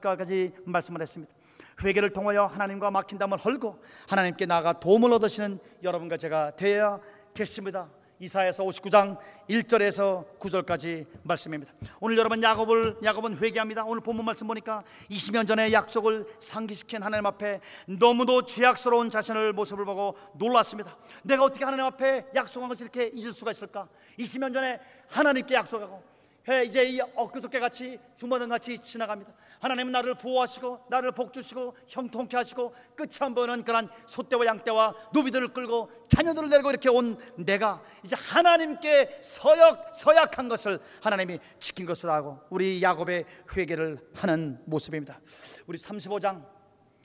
17절까지 0.00 0.52
말씀을 0.64 1.02
했습니다. 1.02 1.34
회개를 1.82 2.12
통하여 2.12 2.44
하나님과 2.44 2.90
막힌 2.90 3.18
담을 3.18 3.38
헐고 3.38 3.82
하나님께 4.08 4.46
나아가 4.46 4.78
도움을 4.78 5.12
얻으시는 5.14 5.58
여러분과 5.82 6.16
제가 6.16 6.56
되어야 6.56 7.00
겠습니다. 7.34 7.88
이사에서 8.20 8.62
59장 8.64 9.16
1절에서 9.48 10.38
9절까지 10.38 11.06
말씀입니다. 11.22 11.72
오늘 12.00 12.18
여러분 12.18 12.42
야곱을 12.42 12.98
야곱은 13.02 13.38
회개합니다. 13.38 13.84
오늘 13.84 14.02
본문 14.02 14.26
말씀 14.26 14.46
보니까 14.46 14.82
20년 15.10 15.48
전에 15.48 15.72
약속을 15.72 16.26
상기시킨 16.38 17.02
하나님 17.02 17.24
앞에 17.24 17.60
너무도 17.86 18.44
죄악스러운 18.44 19.08
자신을 19.08 19.54
모습을 19.54 19.86
보고 19.86 20.18
놀랐습니다. 20.34 20.98
내가 21.22 21.44
어떻게 21.44 21.64
하나님 21.64 21.86
앞에 21.86 22.26
약속한 22.34 22.68
것을 22.68 22.84
이렇게 22.84 23.10
잊을 23.14 23.32
수가 23.32 23.52
있을까? 23.52 23.88
20년 24.18 24.52
전에 24.52 24.78
하나님께 25.08 25.54
약속하고 25.54 26.09
해 26.48 26.64
이제 26.64 26.84
이 26.84 27.00
엊그저께 27.00 27.60
같이 27.60 27.98
주마등 28.16 28.48
같이 28.48 28.78
지나갑니다. 28.78 29.32
하나님은 29.60 29.92
나를 29.92 30.14
보호하시고 30.14 30.86
나를 30.88 31.12
복주시고 31.12 31.76
형통케 31.86 32.36
하시고 32.36 32.74
끝이 32.96 33.10
안 33.20 33.34
보이는 33.34 33.62
그런 33.62 33.88
소떼와 34.06 34.46
양떼와 34.46 34.94
노비들을 35.12 35.48
끌고 35.48 35.90
자녀들을 36.08 36.48
데리고 36.48 36.70
이렇게 36.70 36.88
온 36.88 37.18
내가 37.36 37.82
이제 38.02 38.16
하나님께 38.16 39.20
서약 39.22 39.94
서약한 39.94 40.48
것을 40.48 40.80
하나님이 41.02 41.38
지킨 41.58 41.84
것을 41.84 42.08
하고 42.08 42.40
우리 42.48 42.82
야곱의 42.82 43.26
회개를 43.54 43.98
하는 44.14 44.58
모습입니다. 44.64 45.20
우리 45.66 45.78
35장 45.78 46.42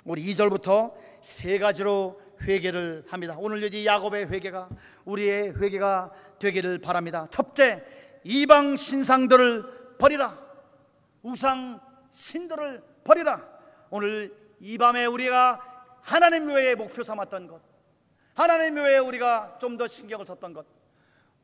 우리 0.06 0.24
2절부터 0.34 0.94
세 1.22 1.58
가지로 1.58 2.22
회개를 2.42 3.06
합니다. 3.08 3.36
오늘 3.40 3.74
이 3.74 3.86
야곱의 3.86 4.30
회개가 4.30 4.70
우리의 5.06 5.60
회개가 5.62 6.12
되기를 6.40 6.80
바랍니다. 6.80 7.28
첫째 7.32 7.84
이방 8.26 8.76
신상들을 8.76 9.98
버리라. 10.00 10.38
우상 11.22 11.80
신들을 12.10 12.84
버리라. 13.04 13.48
오늘 13.92 14.36
이 14.60 14.78
밤에 14.80 15.06
우리가 15.06 15.62
하나님 16.02 16.48
외에 16.50 16.74
목표 16.74 17.04
삼았던 17.04 17.48
것, 17.48 17.62
하나님 18.34 18.76
외에 18.78 18.98
우리가 18.98 19.58
좀 19.60 19.78
더 19.78 19.88
신경을 19.88 20.26
썼던 20.26 20.54
것, 20.54 20.66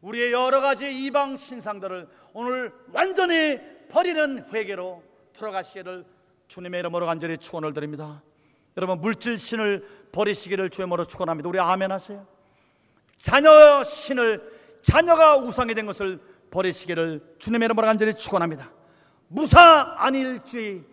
우리의 0.02 0.32
여러 0.34 0.60
가지 0.60 0.92
이방 1.06 1.38
신상들을 1.38 2.08
오늘 2.34 2.74
완전히 2.92 3.60
버리는 3.88 4.46
회개로 4.52 5.04
들어가시기를 5.34 6.04
주님의 6.48 6.80
이름으로 6.80 7.06
간절히 7.06 7.38
축원을 7.38 7.74
드립니다. 7.74 8.24
여러분 8.76 9.00
물질 9.02 9.38
신을 9.38 10.08
버리시기를 10.12 10.70
주의 10.72 10.84
이름으로 10.84 11.06
축원합니다. 11.06 11.48
우리 11.48 11.60
아멘 11.60 11.92
하세요. 11.92 12.26
자녀 13.20 13.84
신을 13.84 14.80
자녀가 14.84 15.38
우상이 15.38 15.76
된 15.76 15.86
것을 15.86 16.20
버리시기를 16.52 17.36
주님의 17.40 17.66
이름으로 17.66 17.88
간절히 17.88 18.14
축원합니다. 18.14 18.72
무사 19.28 19.96
아닐지 19.98 20.86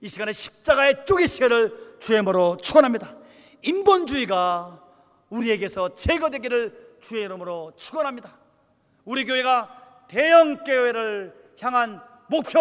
이 0.00 0.08
시간에 0.08 0.32
십자가에 0.32 1.04
쪼개시기를 1.04 1.96
주의 1.98 2.16
이름으로 2.16 2.58
축원합니다. 2.58 3.16
인본주의가 3.62 4.82
우리에게서 5.30 5.94
제거되기를 5.94 6.96
주의 7.00 7.24
이름으로 7.24 7.72
축원합니다. 7.76 8.36
우리 9.04 9.24
교회가 9.24 10.04
대형 10.08 10.62
교회를 10.62 11.34
향한 11.60 12.00
목표 12.28 12.58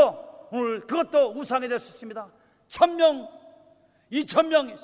오늘 0.52 0.82
그것도 0.88 1.34
우상이 1.36 1.68
될 1.68 1.78
수 1.80 1.90
있습니다. 1.90 2.30
천명, 2.68 3.28
이천 4.10 4.50
명 4.50 4.76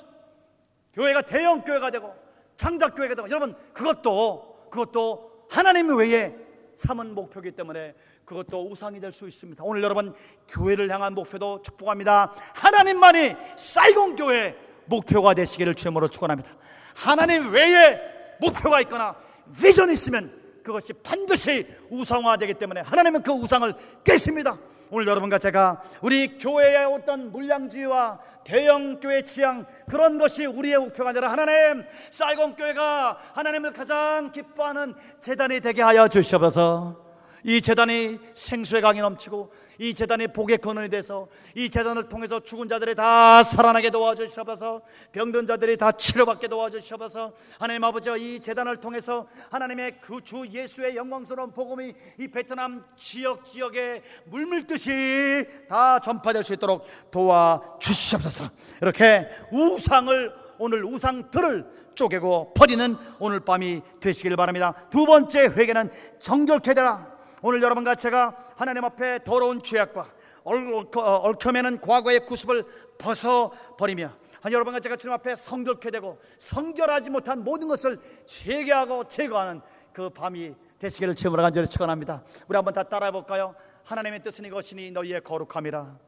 교회가 0.92 1.22
대형 1.22 1.62
교회가 1.62 1.90
되고 1.90 2.14
창작 2.56 2.94
교회가 2.94 3.14
되고 3.14 3.28
여러분 3.30 3.56
그것도 3.72 4.68
그것도 4.70 5.46
하나님 5.50 5.96
외에 5.96 6.34
삼은 6.74 7.14
목표이기 7.14 7.52
때문에 7.52 7.94
그것도 8.24 8.70
우상이 8.70 9.00
될 9.00 9.12
수 9.12 9.28
있습니다. 9.28 9.62
오늘 9.64 9.82
여러분 9.82 10.14
교회를 10.48 10.88
향한 10.90 11.14
목표도 11.14 11.62
축복합니다. 11.62 12.32
하나님만이 12.54 13.36
사이공 13.58 14.16
교회 14.16 14.56
목표가 14.86 15.34
되시기를 15.34 15.74
주님으로 15.74 16.08
축원합니다. 16.08 16.50
하나님 16.94 17.50
외에 17.50 18.00
목표가 18.40 18.80
있거나 18.82 19.14
비전이 19.56 19.92
있으면 19.92 20.32
그것이 20.62 20.92
반드시 20.94 21.66
우상화되기 21.90 22.54
때문에 22.54 22.80
하나님은 22.82 23.22
그 23.22 23.32
우상을 23.32 23.72
깨십니다. 24.04 24.56
오늘 24.94 25.06
여러분과 25.06 25.38
제가 25.38 25.82
우리 26.02 26.36
교회의 26.36 26.84
어떤 26.84 27.32
물량주의와 27.32 28.18
대형 28.44 29.00
교회 29.00 29.22
지향 29.22 29.64
그런 29.88 30.18
것이 30.18 30.44
우리의 30.44 30.76
목표가 30.76 31.08
아니라 31.08 31.32
하나님 31.32 31.82
사이공 32.10 32.56
교회가 32.56 33.18
하나님을 33.32 33.72
가장 33.72 34.30
기뻐하는 34.30 34.94
재단이 35.18 35.60
되게 35.60 35.80
하여 35.80 36.08
주시옵소서. 36.08 37.11
이 37.44 37.60
재단이 37.60 38.18
생수의 38.34 38.82
강이 38.82 39.00
넘치고 39.00 39.52
이 39.78 39.94
재단이 39.94 40.28
복의 40.28 40.58
근원이 40.58 40.88
돼서 40.88 41.28
이 41.54 41.68
재단을 41.70 42.08
통해서 42.08 42.40
죽은 42.40 42.68
자들이 42.68 42.94
다 42.94 43.42
살아나게 43.42 43.90
도와주시옵소서. 43.90 44.82
병든 45.12 45.46
자들이 45.46 45.76
다 45.76 45.92
치료받게 45.92 46.48
도와주시옵소서. 46.48 47.32
하나님 47.58 47.82
아버지 47.84 48.10
이 48.18 48.40
재단을 48.40 48.76
통해서 48.76 49.26
하나님의 49.50 50.00
그 50.00 50.22
주 50.24 50.46
예수의 50.50 50.96
영광스러운 50.96 51.52
복음이 51.52 51.92
이 52.18 52.28
베트남 52.28 52.84
지역 52.96 53.44
지역에 53.44 54.02
물밀듯이 54.26 55.46
다 55.68 55.98
전파될 55.98 56.44
수 56.44 56.54
있도록 56.54 56.86
도와주시옵소서. 57.10 58.50
이렇게 58.80 59.28
우상을 59.50 60.32
오늘 60.58 60.84
우상들을 60.84 61.66
쪼개고 61.94 62.54
버리는 62.54 62.96
오늘 63.18 63.40
밤이 63.40 63.82
되시길 64.00 64.36
바랍니다. 64.36 64.74
두 64.90 65.04
번째 65.06 65.46
회개는 65.48 65.90
정결케 66.18 66.74
되라 66.74 67.11
오늘 67.42 67.60
여러분과 67.60 67.96
제가 67.96 68.36
하나님 68.56 68.84
앞에 68.84 69.24
더러운 69.24 69.60
죄악과 69.60 70.08
얽혀매는 70.44 71.80
과거의 71.80 72.24
구습을 72.24 72.64
벗어버리며 72.98 74.12
여러분과 74.44 74.78
제가 74.78 74.96
주님 74.96 75.12
앞에 75.14 75.34
성결케 75.34 75.90
되고 75.90 76.20
성결하지 76.38 77.10
못한 77.10 77.42
모든 77.42 77.66
것을 77.66 77.96
회개하고 78.44 79.08
제거하는 79.08 79.60
그 79.92 80.08
밤이 80.08 80.54
되시기를 80.78 81.16
제물로 81.16 81.42
간절히 81.42 81.66
축원합니다. 81.66 82.24
우리 82.48 82.56
한번 82.56 82.74
다 82.74 82.84
따라해 82.84 83.10
볼까요? 83.10 83.54
하나님의 83.84 84.22
뜻은 84.22 84.44
이것이니 84.44 84.92
너희의 84.92 85.22
거룩함이라. 85.22 85.98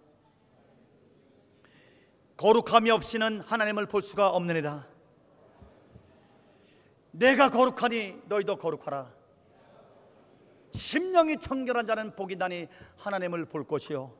거룩함이 2.36 2.90
없이는 2.90 3.40
하나님을 3.40 3.86
볼 3.86 4.02
수가 4.02 4.30
없느니라. 4.30 4.86
내가 7.10 7.50
거룩하니 7.50 8.22
너희도 8.26 8.56
거룩하라. 8.56 9.23
심령이 10.74 11.38
청결한 11.40 11.86
자는 11.86 12.14
복이 12.16 12.36
나니 12.36 12.68
하나님을 12.96 13.44
볼 13.46 13.66
것이요 13.66 14.12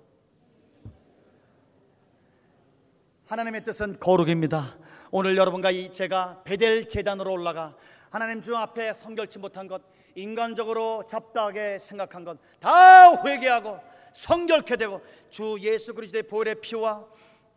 하나님의 3.26 3.64
뜻은 3.64 3.98
거룩입니다. 3.98 4.76
오늘 5.10 5.36
여러분과 5.36 5.70
이 5.70 5.92
제가 5.92 6.42
베델 6.44 6.88
재단으로 6.88 7.32
올라가 7.32 7.74
하나님 8.10 8.40
주 8.40 8.56
앞에 8.56 8.92
성결치 8.92 9.38
못한 9.38 9.66
것, 9.66 9.82
인간적으로 10.14 11.04
잡다하게 11.08 11.78
생각한 11.80 12.24
것 12.24 12.38
다 12.60 13.22
회개하고 13.24 13.80
성결케 14.12 14.76
되고 14.76 15.00
주 15.30 15.56
예수 15.60 15.92
그리스도의 15.94 16.22
보혈의 16.24 16.60
피와 16.60 17.04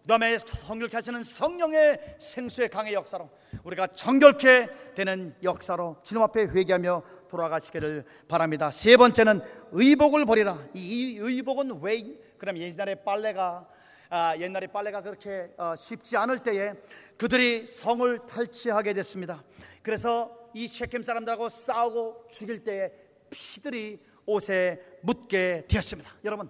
그 0.07 0.09
다음에 0.09 0.39
성결케 0.39 0.95
하시는 0.95 1.21
성령의 1.21 2.15
생수의 2.17 2.69
강의 2.69 2.93
역사로 2.93 3.29
우리가 3.65 3.87
정결케 3.87 4.93
되는 4.95 5.35
역사로 5.43 5.97
주님 6.01 6.23
앞에 6.23 6.43
회개하며 6.43 7.03
돌아가시기를 7.27 8.05
바랍니다. 8.29 8.71
세 8.71 8.95
번째는 8.95 9.41
의복을 9.73 10.25
버리라. 10.25 10.65
이 10.73 11.17
의복은 11.19 11.81
왜? 11.81 12.17
그럼 12.37 12.57
옛날에 12.57 12.95
빨래가 12.95 13.67
아, 14.09 14.33
옛날에 14.37 14.67
빨래가 14.67 15.01
그렇게 15.01 15.51
어, 15.57 15.75
쉽지 15.75 16.15
않을 16.15 16.39
때에 16.39 16.71
그들이 17.17 17.65
성을 17.65 18.17
탈취하게 18.25 18.93
됐습니다. 18.93 19.43
그래서 19.81 20.33
이 20.53 20.69
셰kem 20.69 21.03
사람들하고 21.03 21.49
싸우고 21.49 22.29
죽일 22.31 22.63
때에 22.63 22.93
피들이 23.29 23.99
옷에 24.25 24.79
묻게 25.01 25.65
되었습니다. 25.67 26.09
여러분, 26.23 26.49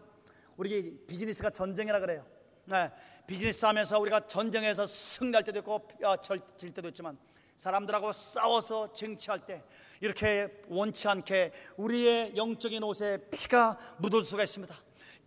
우리 0.58 0.96
비즈니스가 1.08 1.50
전쟁이라 1.50 2.00
그래요. 2.02 2.24
네, 2.66 2.92
비즈니스 3.28 3.66
하면서 3.66 4.00
우리가 4.00 4.26
전쟁에서 4.26 4.88
승리할 4.88 5.44
때도 5.44 5.60
있고 5.60 5.86
어, 6.04 6.16
질 6.16 6.74
때도 6.74 6.88
있지만 6.88 7.18
사람들하고 7.58 8.14
싸워서 8.14 8.94
쟁취할 8.94 9.46
때 9.46 9.62
이렇게 10.00 10.48
원치 10.70 11.10
않게 11.10 11.52
우리의 11.76 12.38
영적인 12.38 12.82
옷에 12.84 13.18
피가 13.30 13.78
묻을 13.98 14.24
수가 14.24 14.44
있습니다. 14.44 14.74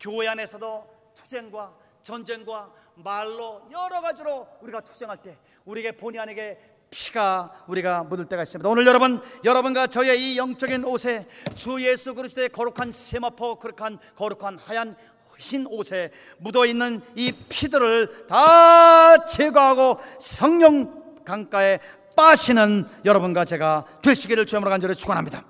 교회 0.00 0.28
안에서도 0.28 1.12
투쟁과 1.14 1.76
전쟁과 2.02 2.72
말로 2.94 3.62
여러 3.70 4.00
가지로 4.00 4.48
우리가 4.62 4.80
투쟁할 4.80 5.18
때 5.18 5.38
우리에게 5.66 5.92
본의 5.98 6.20
아니게 6.20 6.58
피가 6.90 7.64
우리가 7.68 8.04
묻을 8.04 8.24
때가 8.24 8.42
있습니다. 8.42 8.68
오늘 8.68 8.86
여러분 8.86 9.22
여러분과 9.44 9.86
저의 9.86 10.20
이 10.32 10.38
영적인 10.38 10.84
옷에 10.84 11.26
주 11.54 11.80
예수 11.84 12.14
그리스도의 12.14 12.48
거룩한 12.48 12.92
세마포 12.92 13.56
거룩한 13.56 13.98
거룩한 14.16 14.58
하얀 14.58 14.96
흰 15.40 15.66
옷에 15.66 16.12
묻어 16.38 16.66
있는 16.66 17.02
이 17.16 17.32
피들을 17.32 18.26
다 18.28 19.24
제거하고 19.26 19.98
성령 20.20 21.22
강가에 21.24 21.80
빠시는 22.16 22.86
여러분과 23.04 23.44
제가 23.44 23.86
되시기를 24.02 24.46
주님으로 24.46 24.70
간절히 24.70 24.94
축원합니다. 24.94 25.44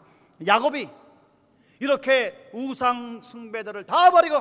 야곱이 0.47 0.89
이렇게 1.81 2.51
우상 2.53 3.21
숭배들을 3.23 3.85
다 3.85 4.11
버리고 4.11 4.37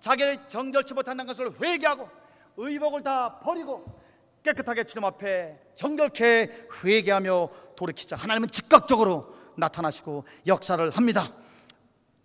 자기를 0.00 0.48
정결치 0.48 0.94
못한다는 0.94 1.26
것을 1.26 1.52
회개하고 1.60 2.08
의복을 2.56 3.02
다 3.02 3.38
버리고 3.40 4.00
깨끗하게 4.42 4.84
주님 4.84 5.04
앞에 5.04 5.58
정결케 5.74 6.50
회개하며 6.84 7.48
돌이키자 7.76 8.16
하나님은 8.16 8.48
즉각적으로 8.50 9.34
나타나시고 9.56 10.24
역사를 10.46 10.90
합니다. 10.90 11.32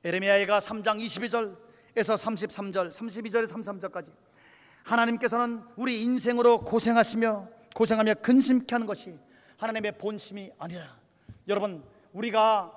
에레미야가 0.04 0.60
3장 0.60 1.04
22절에서 1.04 1.67
33절, 2.02 2.92
32절에서 2.92 3.54
33절까지 3.54 4.12
하나님께서는 4.84 5.64
우리 5.76 6.02
인생으로 6.02 6.62
고생하시며 6.62 7.48
고생하며 7.76 8.16
근심케 8.16 8.74
하는 8.74 8.88
것이 8.88 9.18
하나님의 9.58 9.98
본심이 9.98 10.52
아니라 10.58 10.98
여러분 11.48 11.84
우리가 12.14 12.72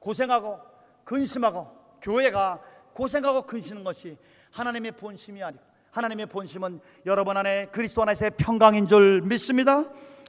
고생하고 0.00 0.60
근심하고 1.04 1.98
교회가 2.00 2.60
고생하고 2.94 3.42
근심하는 3.42 3.84
것이 3.84 4.18
하나님의 4.50 4.92
본심이 4.92 5.42
아니고 5.42 5.62
하나님의 5.92 6.26
본심은 6.26 6.80
여러분 7.06 7.36
안에 7.36 7.66
그리스도 7.66 8.02
안에서의 8.02 8.32
평강인 8.36 8.88
줄 8.88 9.20
믿습니다. 9.22 9.84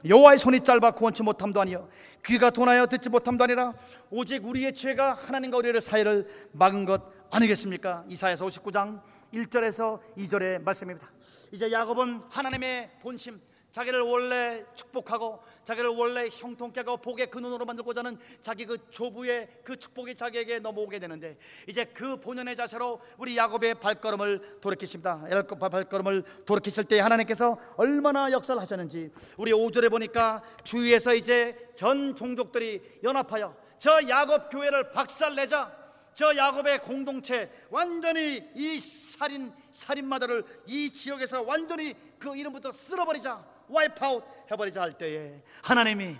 여호와의 0.06 0.38
손이 0.38 0.60
짧아 0.60 0.90
구원치 0.92 1.22
못함도 1.22 1.60
아니요 1.62 1.88
귀가 2.26 2.50
둔하여 2.50 2.86
듣지 2.86 3.08
못함도 3.08 3.44
아니라 3.44 3.72
오직 4.10 4.44
우리의 4.44 4.74
죄가 4.74 5.14
하나님과 5.14 5.58
우리의 5.58 5.80
사이를 5.80 6.28
막은 6.52 6.84
것 6.84 7.13
아니겠습니까? 7.30 8.04
이사야서 8.08 8.46
59장 8.46 9.00
1절에서 9.32 10.00
2절의 10.16 10.62
말씀입니다. 10.62 11.10
이제 11.50 11.70
야곱은 11.70 12.22
하나님의 12.30 12.90
본심 13.02 13.40
자기를 13.72 14.02
원래 14.02 14.64
축복하고 14.76 15.42
자기를 15.64 15.90
원래 15.90 16.28
형통케 16.30 16.80
하고 16.80 16.96
복의 16.96 17.28
근원으로 17.28 17.64
만들고자 17.64 18.00
하는 18.00 18.16
자기 18.40 18.66
그 18.66 18.78
조부의 18.90 19.48
그 19.64 19.76
축복이 19.76 20.14
자기에게 20.14 20.60
넘어오게 20.60 21.00
되는데 21.00 21.36
이제 21.66 21.84
그 21.86 22.20
본연의 22.20 22.54
자세로 22.54 23.00
우리 23.18 23.36
야곱의 23.36 23.80
발걸음을 23.80 24.60
돌이키십니다. 24.60 25.24
야곱 25.28 25.58
발걸음을 25.58 26.22
돌이키실 26.46 26.84
때 26.84 27.00
하나님께서 27.00 27.58
얼마나 27.76 28.30
역사를 28.30 28.60
하셨는지 28.60 29.10
우리 29.36 29.50
5절에 29.50 29.90
보니까 29.90 30.40
주위에서 30.62 31.16
이제 31.16 31.72
전 31.74 32.14
종족들이 32.14 33.00
연합하여 33.02 33.56
저 33.80 34.08
야곱 34.08 34.50
교회를 34.50 34.92
박살내자 34.92 35.83
저 36.14 36.34
야곱의 36.34 36.78
공동체 36.82 37.50
완전히 37.70 38.42
이 38.54 38.78
살인 38.78 39.52
살인마들을 39.70 40.44
이 40.66 40.90
지역에서 40.90 41.42
완전히 41.42 41.94
그 42.18 42.36
이름부터 42.36 42.70
쓸어버리자 42.70 43.44
와이프아웃 43.68 44.24
해버리자 44.50 44.82
할 44.82 44.92
때에 44.92 45.42
하나님이 45.62 46.16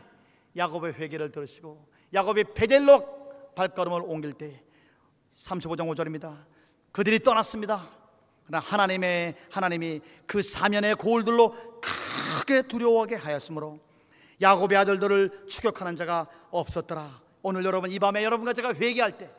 야곱의 0.56 0.94
회개를 0.94 1.30
들으시고 1.30 1.86
야곱이 2.12 2.44
베델로 2.54 3.52
발걸음을 3.54 4.02
옮길 4.04 4.32
때 4.32 4.62
35장 5.36 5.90
5절입니다. 5.92 6.44
그들이 6.92 7.20
떠났습니다. 7.20 7.88
그러나 8.46 8.64
하나님의 8.64 9.36
하나님이 9.50 10.00
그 10.26 10.42
사면의 10.42 10.96
고울들로 10.96 11.80
크게 11.80 12.62
두려워하게 12.62 13.16
하였으므로 13.16 13.80
야곱의 14.40 14.76
아들들을 14.78 15.46
추격하는 15.48 15.96
자가 15.96 16.28
없었더라. 16.50 17.22
오늘 17.42 17.64
여러분 17.64 17.90
이 17.90 17.98
밤에 17.98 18.24
여러분과 18.24 18.52
제가 18.52 18.74
회개할 18.74 19.18
때 19.18 19.30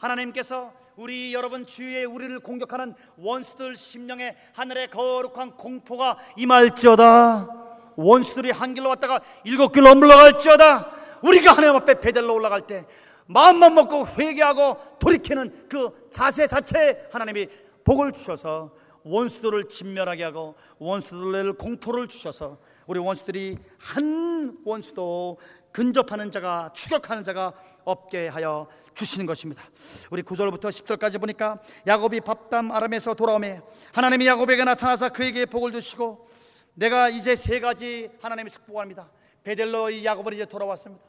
하나님께서 0.00 0.72
우리 0.96 1.32
여러분 1.34 1.66
주위에 1.66 2.04
우리를 2.04 2.40
공격하는 2.40 2.94
원수들 3.18 3.76
심령에 3.76 4.36
하늘의 4.54 4.90
거룩한 4.90 5.56
공포가 5.56 6.18
임할지어다. 6.36 7.48
원수들이 7.96 8.50
한 8.50 8.74
길로 8.74 8.88
왔다가 8.88 9.20
일곱 9.44 9.72
길로 9.72 9.94
물러갈지어다. 9.94 10.90
우리가 11.22 11.52
하나님 11.52 11.76
앞에 11.76 12.00
베델로 12.00 12.34
올라갈 12.34 12.62
때 12.62 12.86
마음만 13.26 13.74
먹고 13.74 14.08
회개하고 14.08 14.98
돌이키는 14.98 15.68
그 15.68 16.08
자세 16.10 16.46
자체에 16.46 17.08
하나님이 17.12 17.48
복을 17.84 18.12
주셔서 18.12 18.72
원수들을 19.04 19.68
진멸하게 19.68 20.24
하고 20.24 20.54
원수들을 20.78 21.54
공포를 21.54 22.08
주셔서 22.08 22.58
우리 22.86 22.98
원수들이 22.98 23.58
한 23.78 24.56
원수도 24.64 25.38
근접하는 25.72 26.30
자가 26.30 26.72
추격하는 26.74 27.22
자가 27.22 27.52
없게 27.84 28.28
하여 28.28 28.66
주시는 29.00 29.24
것입니다. 29.26 29.62
우리 30.10 30.22
9절부터 30.22 30.64
10절까지 30.64 31.18
보니까 31.18 31.58
야곱이 31.86 32.20
밥담 32.20 32.70
아람에서 32.70 33.14
돌아오매 33.14 33.62
하나님이 33.92 34.26
야곱에게 34.26 34.64
나타나서 34.64 35.08
그에게 35.08 35.46
복을 35.46 35.72
주시고 35.72 36.28
내가 36.74 37.08
이제 37.08 37.34
세 37.34 37.60
가지 37.60 38.10
하나님의 38.20 38.50
축복합니다. 38.52 39.10
베델로의 39.42 40.04
야곱은 40.04 40.34
이제 40.34 40.44
돌아왔습니다. 40.44 41.02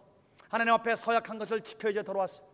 하나님 0.47 0.73
앞에 0.73 0.95
서약한 0.95 1.37
것을 1.37 1.61
지켜 1.61 1.89
이제 1.89 2.01
돌아왔어요. 2.01 2.45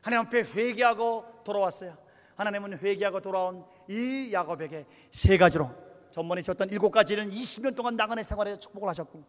하나님 0.00 0.26
앞에 0.26 0.42
회개하고 0.42 1.42
돌아왔어요. 1.44 1.96
하나님은 2.36 2.78
회개하고 2.78 3.20
돌아온 3.20 3.64
이 3.88 4.30
야곱에게 4.32 4.86
세 5.10 5.36
가지로 5.36 5.70
전번에 6.10 6.40
줬던 6.40 6.70
일곱 6.70 6.90
가지는 6.90 7.30
20년 7.30 7.74
동안 7.74 7.96
나그네 7.96 8.22
생활에서 8.22 8.58
축복을 8.58 8.88
하셨고 8.88 9.22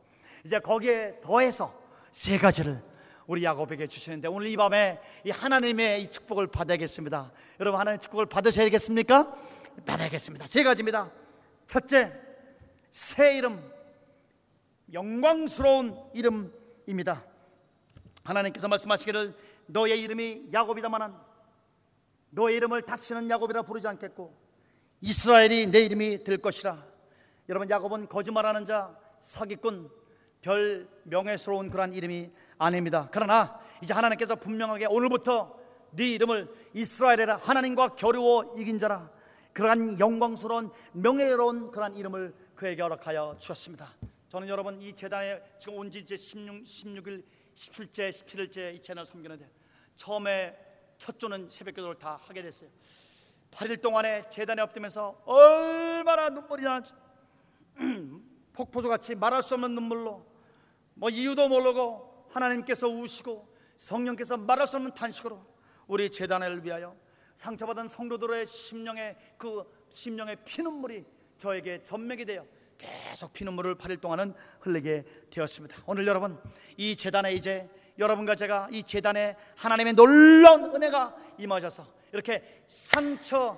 이제 0.45 0.59
거기에 0.59 1.19
더해서 1.21 1.73
세 2.11 2.37
가지를 2.37 2.81
우리 3.27 3.43
야곱에게 3.43 3.87
주시는데 3.87 4.29
오늘 4.29 4.47
이 4.47 4.55
밤에 4.55 5.01
이 5.25 5.29
하나님의 5.29 6.01
이 6.01 6.09
축복을 6.09 6.47
받아야겠습니다. 6.47 7.31
여러분 7.59 7.79
하나님의 7.79 7.99
축복을 7.99 8.25
받으셔야겠습니까? 8.25 9.35
받아야겠습니다. 9.85 10.47
세 10.47 10.63
가지입니다. 10.63 11.11
첫째, 11.65 12.13
새 12.91 13.37
이름, 13.37 13.61
영광스러운 14.93 15.99
이름입니다. 16.13 17.25
하나님께서 18.23 18.69
말씀하시기를 18.69 19.35
너의 19.67 19.99
이름이 20.01 20.47
야곱이다마는 20.53 21.13
너의 22.29 22.55
이름을 22.55 22.83
다시는 22.83 23.29
야곱이라 23.29 23.63
부르지 23.63 23.87
않겠고 23.89 24.33
이스라엘이 25.01 25.67
내 25.67 25.81
이름이 25.81 26.23
될 26.23 26.37
것이라. 26.37 26.85
여러분 27.49 27.69
야곱은 27.69 28.07
거짓말하는 28.07 28.65
자, 28.65 28.97
사기꾼, 29.19 29.89
별 30.41 30.87
명예스러운 31.03 31.69
그러한 31.69 31.93
이름이 31.93 32.31
아닙니다. 32.57 33.07
그러나 33.11 33.59
이제 33.81 33.93
하나님께서 33.93 34.35
분명하게 34.35 34.87
오늘부터 34.87 35.57
네 35.91 36.11
이름을 36.13 36.53
이스라엘이라 36.73 37.37
하나님과 37.37 37.95
겨루어 37.95 38.53
이긴 38.55 38.79
자라 38.79 39.09
그러한 39.53 39.99
영광스러운 39.99 40.71
명예로운 40.93 41.71
그러한 41.71 41.93
이름을 41.95 42.33
그에게 42.55 42.81
허락하여 42.81 43.37
주셨습니다. 43.39 43.93
저는 44.29 44.47
여러분 44.49 44.81
이 44.81 44.93
재단에 44.93 45.41
지금 45.59 45.77
온 45.77 45.89
지 45.89 45.99
이제 45.99 46.17
16, 46.17 46.63
16일, 46.63 47.23
17째, 47.55 48.09
17일째 48.09 48.75
이 48.75 48.81
채널 48.81 49.05
섬기는데 49.05 49.49
처음에 49.95 50.55
첫 50.97 51.17
주는 51.19 51.47
새벽 51.49 51.75
기도를 51.75 51.95
다 51.97 52.19
하게 52.27 52.41
됐어요. 52.41 52.69
8일 53.51 53.81
동안에 53.81 54.23
재단에 54.29 54.61
엎드면서 54.61 55.21
얼마나 55.25 56.29
눈물이 56.29 56.63
나는지 56.63 56.91
폭포수 58.53 58.89
같이 58.89 59.15
말할 59.15 59.41
수 59.43 59.53
없는 59.53 59.73
눈물로 59.75 60.25
뭐 60.95 61.09
이유도 61.09 61.47
모르고 61.47 62.06
하나님께서 62.29 62.87
우시고 62.87 63.47
성령께서 63.77 64.37
말할 64.37 64.67
수 64.67 64.77
없는 64.77 64.93
탄식으로 64.93 65.43
우리 65.87 66.09
재단을 66.09 66.63
위하여 66.63 66.95
상처받은 67.33 67.87
성도들의 67.87 68.47
심령의 68.47 69.15
그 69.37 69.63
심령의 69.91 70.37
피눈물이 70.43 71.05
저에게 71.37 71.83
전맥이 71.83 72.25
되어 72.25 72.45
계속 72.77 73.33
피눈물을 73.33 73.75
8일 73.75 74.01
동안은 74.01 74.33
흘리게 74.61 75.03
되었습니다. 75.31 75.77
오늘 75.85 76.05
여러분 76.07 76.39
이 76.77 76.95
재단에 76.95 77.33
이제 77.33 77.69
여러분과 77.99 78.35
제가 78.35 78.69
이 78.71 78.83
재단에 78.83 79.35
하나님의 79.55 79.93
놀라운 79.93 80.75
은혜가 80.75 81.15
임하셔서 81.39 81.87
이렇게 82.13 82.63
상처 82.67 83.57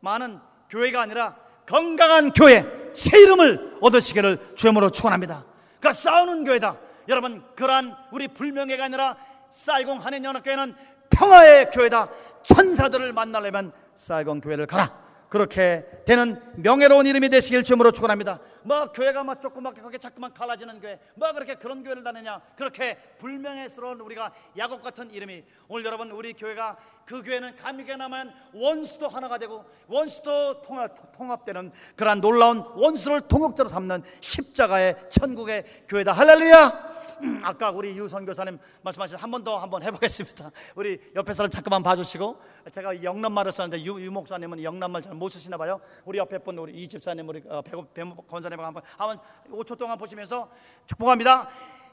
많은 0.00 0.38
교회가 0.70 1.02
아니라 1.02 1.36
건강한 1.66 2.32
교회 2.32 2.64
새 2.94 3.20
이름을 3.20 3.78
얻으시기를 3.80 4.54
주님으로 4.54 4.90
축원합니다. 4.90 5.44
그 5.80 5.92
싸우는 5.92 6.44
교회다. 6.44 6.78
여러분 7.08 7.42
그러한 7.56 7.96
우리 8.12 8.28
불명예가 8.28 8.84
아니라 8.84 9.16
쌀공 9.50 9.98
한인 9.98 10.24
연합교회는 10.24 10.74
평화의 11.10 11.70
교회다. 11.70 12.10
천사들을 12.42 13.12
만나려면 13.12 13.72
쌀공 13.96 14.40
교회를 14.40 14.66
가라. 14.66 15.08
그렇게 15.28 15.84
되는 16.06 16.40
명예로운 16.56 17.06
이름이 17.06 17.28
되시길 17.28 17.62
주님으로 17.62 17.92
축원합니다. 17.92 18.40
뭐 18.62 18.90
교회가 18.92 19.24
막 19.24 19.40
조그맣게 19.40 19.80
그렇게 19.80 19.98
자꾸만 19.98 20.32
갈라지는 20.32 20.80
교회, 20.80 20.98
뭐 21.14 21.30
그렇게 21.32 21.54
그런 21.56 21.82
교회를 21.82 22.02
다니냐? 22.02 22.40
그렇게 22.56 22.96
불명예스러운 23.18 24.00
우리가 24.00 24.32
야곱 24.56 24.82
같은 24.82 25.10
이름이 25.10 25.44
오늘 25.68 25.84
여러분 25.84 26.10
우리 26.10 26.32
교회가 26.32 26.76
그 27.04 27.22
교회는 27.22 27.56
감리교회나만 27.56 28.32
원수도 28.54 29.08
하나가 29.08 29.36
되고 29.36 29.64
원수도 29.86 30.62
통합, 30.62 30.94
통합되는 31.12 31.72
그러한 31.96 32.20
놀라운 32.22 32.64
원수를 32.74 33.22
동역자로 33.22 33.68
삼는 33.68 34.02
십자가의 34.20 34.96
천국의 35.10 35.84
교회다. 35.88 36.12
할렐루야! 36.12 36.97
음, 37.22 37.40
아까 37.42 37.70
우리 37.70 37.96
유선 37.96 38.24
교사님 38.24 38.58
말씀하신 38.82 39.16
한 39.16 39.30
번 39.30 39.42
더 39.44 39.56
한 39.58 39.70
번 39.70 39.82
해보겠습니다. 39.82 40.50
우리 40.76 41.00
옆에 41.14 41.34
사람 41.34 41.50
잠깐만 41.50 41.82
봐주시고 41.82 42.40
제가 42.70 43.02
영남말을 43.02 43.50
썼는데 43.52 43.84
유, 43.84 44.00
유 44.04 44.10
목사님은 44.10 44.62
영남말 44.62 45.02
잘 45.02 45.14
못 45.14 45.28
쓰시나 45.30 45.56
봐요. 45.56 45.80
우리 46.04 46.18
옆에 46.18 46.38
분 46.38 46.56
우리 46.58 46.72
이 46.74 46.88
집사님 46.88 47.28
우리 47.28 47.42
어, 47.48 47.60
배고 47.62 47.86
배 47.92 48.04
권사님 48.28 48.58
한번 48.60 48.82
한번 48.96 49.18
5초 49.50 49.76
동안 49.78 49.98
보시면서 49.98 50.48
축복합니다. 50.86 51.48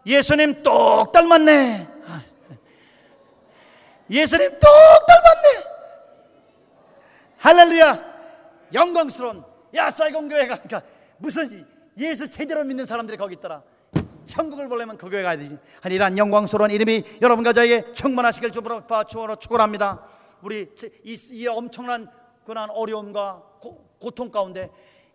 예수님 0.05 0.61
똑 0.61 1.11
닮았네. 1.11 1.87
아, 2.07 2.21
예수님 4.09 4.51
똑 4.59 4.67
닮았네. 5.07 5.63
할렐루야. 7.37 8.15
영광스러운 8.73 9.43
야 9.75 9.89
사이공 9.89 10.27
교회가 10.29 10.57
그러니까 10.57 10.81
무슨 11.17 11.65
예수 11.97 12.29
제대로 12.29 12.63
믿는 12.63 12.85
사람들이 12.85 13.17
거기 13.17 13.35
있더라. 13.35 13.63
천국을 14.25 14.67
보려면 14.67 14.97
그 14.97 15.09
교회 15.09 15.23
가야 15.23 15.37
되지. 15.37 15.57
한 15.81 15.91
이러한 15.91 16.17
영광스러운 16.17 16.71
이름이 16.71 17.19
여러분과 17.21 17.53
저에게 17.53 17.93
충만하시길 17.93 18.51
주로 18.51 18.81
축원합니다. 19.39 20.07
우리 20.41 20.69
이, 21.03 21.15
이 21.31 21.47
엄청난 21.47 22.09
그런 22.45 22.69
어려움과 22.69 23.43
고, 23.59 23.89
고통 23.99 24.29
가운데 24.29 24.69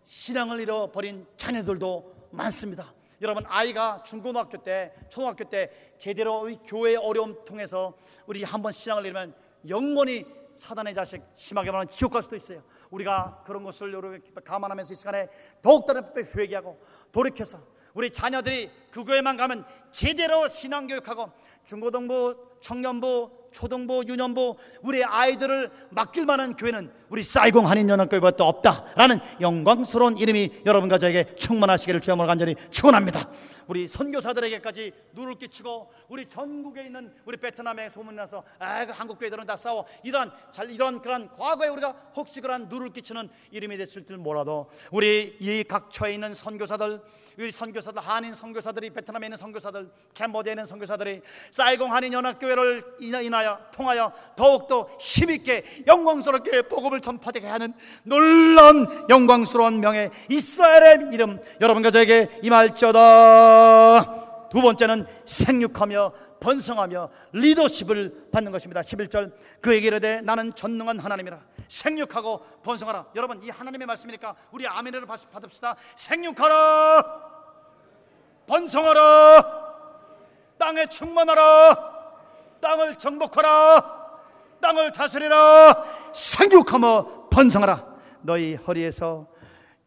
신앙을 0.05 0.59
잃어버린 0.59 1.25
자녀들도 1.37 2.29
많습니다. 2.31 2.93
여러분 3.21 3.43
아이가 3.47 4.03
중고등학교 4.03 4.63
때, 4.63 4.93
초등학교 5.09 5.43
때 5.43 5.69
제대로 5.99 6.49
교회의 6.65 6.97
어려움 6.97 7.45
통해서 7.45 7.93
우리 8.25 8.43
한번 8.43 8.71
신앙을 8.71 9.05
잃으면 9.05 9.33
영원히 9.69 10.25
사단의 10.55 10.93
자식 10.93 11.23
심하게 11.35 11.71
말하면 11.71 11.87
지옥 11.87 12.13
갈 12.13 12.23
수도 12.23 12.35
있어요. 12.35 12.61
우리가 12.89 13.43
그런 13.45 13.63
것을 13.63 13.93
여러 13.93 14.17
감안하면서 14.43 14.93
이 14.93 14.95
시간에 14.95 15.27
더욱더 15.61 15.93
회개하고 16.35 16.79
돌이켜서 17.11 17.59
우리 17.93 18.11
자녀들이 18.11 18.69
그 18.89 19.03
교회만 19.03 19.37
가면 19.37 19.65
제대로 19.91 20.47
신앙교육하고 20.47 21.31
중고등부, 21.65 22.35
청년부, 22.61 23.31
초등부, 23.51 24.03
유년부 24.07 24.55
우리 24.81 25.03
아이들을 25.03 25.69
맡길 25.89 26.25
만한 26.25 26.55
교회는 26.55 26.91
우리 27.09 27.23
사이공 27.23 27.67
한인연합교회밖에 27.67 28.43
없다라는 28.43 29.19
영광스러운 29.41 30.17
이름이 30.17 30.61
여러분과 30.65 30.97
저에게 30.97 31.35
충만하시기를 31.35 32.01
주여을 32.01 32.25
간절히 32.25 32.55
축원합니다. 32.69 33.29
우리 33.67 33.87
선교사들에게까지 33.87 34.91
누를 35.13 35.35
끼치고 35.35 35.91
우리 36.09 36.27
전국에 36.27 36.83
있는 36.83 37.13
우리 37.25 37.37
베트남에 37.37 37.89
소문나서 37.89 38.43
아, 38.59 38.85
그 38.85 38.91
한국 38.91 39.17
교회들은 39.17 39.45
다 39.45 39.55
싸워 39.55 39.85
이런 40.03 40.31
잘 40.51 40.69
이런 40.69 41.01
그런 41.01 41.29
과거에 41.29 41.69
우리가 41.69 41.95
혹시 42.15 42.41
그런 42.41 42.67
누를 42.67 42.91
끼치는 42.91 43.29
이름이 43.51 43.77
됐을 43.77 44.05
줄 44.05 44.17
몰라도 44.17 44.69
우리 44.91 45.37
이 45.39 45.63
각처에 45.63 46.13
있는 46.13 46.33
선교사들 46.33 47.01
우리 47.37 47.49
선교사들 47.49 48.01
한인 48.01 48.35
선교사들이 48.35 48.89
베트남에 48.89 49.27
있는 49.27 49.37
선교사들 49.37 49.89
캄보디아에 50.15 50.53
있는 50.53 50.65
선교사들이 50.65 51.21
사이공 51.51 51.93
한인 51.93 52.11
연합교회를 52.13 52.97
인하 52.99 53.40
여 53.45 53.59
통하여 53.71 54.11
더욱더 54.35 54.89
힘있게 54.99 55.83
영광스럽게 55.87 56.63
복음을 56.63 57.01
전파되게 57.01 57.47
하는 57.47 57.73
놀라운 58.03 59.05
영광스러운 59.09 59.79
명예 59.79 60.09
이스라엘의 60.29 61.13
이름. 61.13 61.39
여러분과 61.59 61.91
저에게 61.91 62.39
임할지어다. 62.41 64.49
두 64.49 64.61
번째는 64.61 65.05
생육하며 65.25 66.13
번성하며 66.41 67.09
리더십을 67.33 68.29
받는 68.31 68.51
것입니다. 68.51 68.81
11절. 68.81 69.31
그에게 69.61 69.87
이르되 69.87 70.21
나는 70.21 70.53
전능한 70.55 70.99
하나님이라. 70.99 71.39
생육하고 71.69 72.39
번성하라. 72.63 73.05
여러분 73.15 73.41
이 73.43 73.49
하나님의 73.49 73.87
말씀이니까 73.87 74.35
우리 74.51 74.67
아멘을 74.67 75.05
받읍시다. 75.05 75.75
생육하라. 75.95 77.31
번성하라. 78.47 79.71
땅에 80.57 80.85
충만하라 80.85 81.90
땅을 82.61 82.95
정복하라. 82.95 84.01
땅을 84.61 84.91
다스리라. 84.91 85.83
생육하며 86.13 87.29
번성하라. 87.29 87.85
너희 88.21 88.55
허리에서 88.55 89.27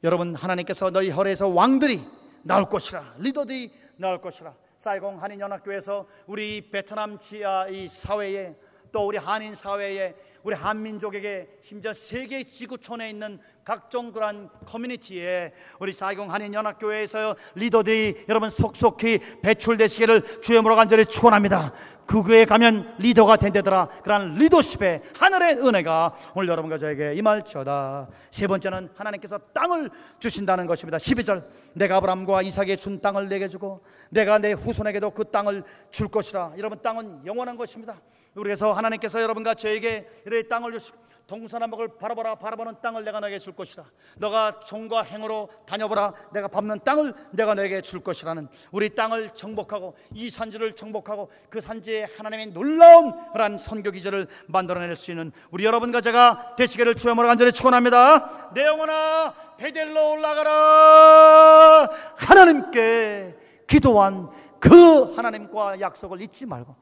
여러분 0.03 0.35
하나님께서 0.35 0.91
너희 0.91 1.11
허리에서 1.11 1.49
왕들이 1.49 2.07
나올 2.43 2.68
것이라. 2.68 3.14
리더들이 3.18 3.72
나올 3.97 4.20
것이라. 4.20 4.53
사이공 4.77 5.22
한인연합교회에서 5.22 6.07
우리 6.27 6.70
베트남 6.70 7.16
지하 7.18 7.68
이 7.68 7.89
사회에 7.89 8.57
또 8.93 9.07
우리 9.07 9.16
한인 9.16 9.55
사회에 9.55 10.14
우리 10.45 10.55
한민족에게 10.55 11.49
심지어 11.62 11.95
세계 11.95 12.45
지구촌에 12.45 13.09
있는 13.09 13.40
각종 13.64 14.12
그러한 14.12 14.51
커뮤니티에 14.66 15.55
우리 15.80 15.95
사이공 15.95 16.30
한인 16.30 16.53
연합교회에서 16.53 17.34
리더들이 17.55 18.26
여러분 18.28 18.51
속속히 18.51 19.20
배출되시기를 19.40 20.42
주여으로 20.42 20.76
간절히 20.76 21.07
축원합니다. 21.07 21.72
그 22.07 22.22
교회에 22.22 22.45
가면 22.45 22.97
리더가 22.99 23.36
된다더라. 23.36 23.88
그러한 24.03 24.34
리더십의 24.34 25.03
하늘의 25.16 25.66
은혜가 25.66 26.14
오늘 26.34 26.51
여러분과 26.51 26.76
저에게 26.76 27.14
임할지어다. 27.14 28.09
세 28.30 28.47
번째는 28.47 28.90
하나님께서 28.95 29.38
땅을 29.55 29.88
주신다는 30.18 30.66
것입니다. 30.66 30.99
12절 30.99 31.47
내가 31.72 31.97
아브라함과 31.97 32.42
이삭에 32.42 32.76
준 32.76 33.01
땅을 33.01 33.30
내게 33.30 33.49
주고 33.49 33.82
내가 34.11 34.36
내 34.36 34.53
후손에게도 34.53 35.12
그 35.12 35.24
땅을 35.30 35.64
줄 35.90 36.09
것이라. 36.09 36.53
여러분 36.59 36.82
땅은 36.82 37.24
영원한 37.24 37.57
것입니다. 37.57 37.97
그래서 38.35 38.72
하나님께서 38.72 39.22
여러분과 39.22 39.55
저에게 39.55 40.09
이렇게 40.26 40.49
땅을 40.49 40.72
주시고 40.72 41.05
동서남북을 41.26 41.97
바라보라 41.99 42.35
바라보는 42.35 42.74
땅을 42.82 43.05
내가 43.05 43.20
너에게 43.20 43.39
줄 43.39 43.55
것이라. 43.55 43.85
너가 44.18 44.61
종과 44.61 45.03
행으로 45.03 45.49
다녀보라. 45.66 46.12
내가 46.32 46.49
밟는 46.49 46.80
땅을 46.85 47.14
내가 47.30 47.55
너에게 47.55 47.80
줄 47.80 48.01
것이라는 48.01 48.49
우리 48.72 48.95
땅을 48.95 49.30
정복하고 49.30 49.97
이 50.12 50.28
산지를 50.28 50.76
정복하고 50.76 51.30
그 51.49 51.61
산지에 51.61 52.09
하나님의 52.16 52.49
놀라운 52.49 53.12
그러한 53.32 53.57
선교 53.57 53.91
기절을 53.91 54.26
만들어낼 54.49 54.95
수 54.97 55.11
있는 55.11 55.32
우리 55.51 55.64
여러분과 55.64 56.03
제가 56.03 56.57
되시기를 56.57 56.97
주여으로 56.97 57.26
간절히 57.26 57.53
축원합니다. 57.53 58.53
내 58.53 58.64
영혼아 58.64 59.35
베델로 59.57 60.12
올라가라. 60.12 61.91
하나님께 62.16 63.35
기도한 63.66 64.28
그 64.61 65.14
하나님과 65.14 65.80
약속을 65.80 66.20
잊지 66.22 66.47
말고 66.47 66.74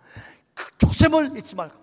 그 0.55 0.71
교sem을 0.79 1.37
잊지 1.37 1.55
말고 1.55 1.75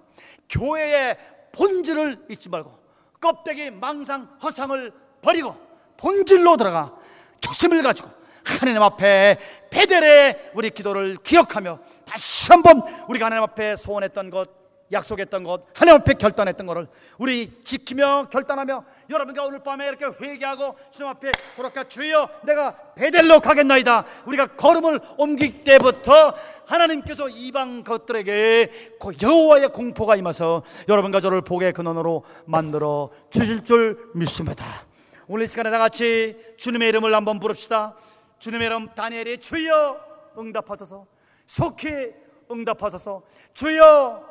교회의 0.50 1.18
본질을 1.52 2.26
잊지 2.30 2.50
말고 2.50 2.78
껍데기 3.20 3.72
망상 3.72 4.38
허상을 4.42 4.92
버리고 5.22 5.56
본질로 5.98 6.58
들어가 6.58 6.96
초심을 7.42 7.84
가지고 7.84 8.10
하나님 8.44 8.82
앞에 8.82 9.38
베델의 9.70 10.52
우리 10.54 10.70
기도를 10.70 11.18
기억하며 11.18 11.80
다시 12.06 12.52
한번 12.52 12.82
우리가 13.08 13.28
하나님 13.28 13.44
앞에 13.44 13.76
소원했던 13.76 14.30
것 14.30 14.59
약속했던 14.92 15.44
것 15.44 15.66
하나님 15.74 16.02
앞에 16.02 16.14
결단했던 16.14 16.66
것을 16.66 16.88
우리 17.18 17.62
지키며 17.64 18.30
결단하며 18.32 18.84
여러분과 19.10 19.46
오늘 19.46 19.60
밤에 19.60 19.88
이렇게 19.88 20.06
회개하고 20.06 20.76
주님 20.92 21.10
앞에 21.10 21.32
그렇게 21.56 21.88
주여 21.88 22.30
내가 22.44 22.76
베델로 22.96 23.40
가겠나이다. 23.40 24.06
우리가 24.26 24.48
걸음을 24.56 25.00
옮길 25.18 25.64
때부터 25.64 26.34
하나님께서 26.66 27.30
이방 27.30 27.84
것들에게 27.84 28.98
그 29.00 29.12
여호와의 29.22 29.70
공포가 29.70 30.16
임해서 30.16 30.64
여러분과 30.88 31.20
저를 31.20 31.42
복의 31.42 31.74
근원으로 31.74 32.24
만들어 32.46 33.10
주실 33.30 33.66
줄 33.66 34.12
믿습니다. 34.14 34.66
오늘 35.28 35.46
이 35.46 35.48
시간에 35.48 35.70
다 35.72 35.80
같이 35.80 36.38
주님의 36.58 36.90
이름을 36.90 37.14
한번 37.14 37.40
부릅시다. 37.40 37.96
주님의 38.40 38.68
이름 38.68 38.90
다니엘이 38.96 39.40
주여 39.40 40.00
응답하소서. 40.38 41.06
속히 41.46 42.14
응답하소서. 42.52 43.24
주여 43.54 44.29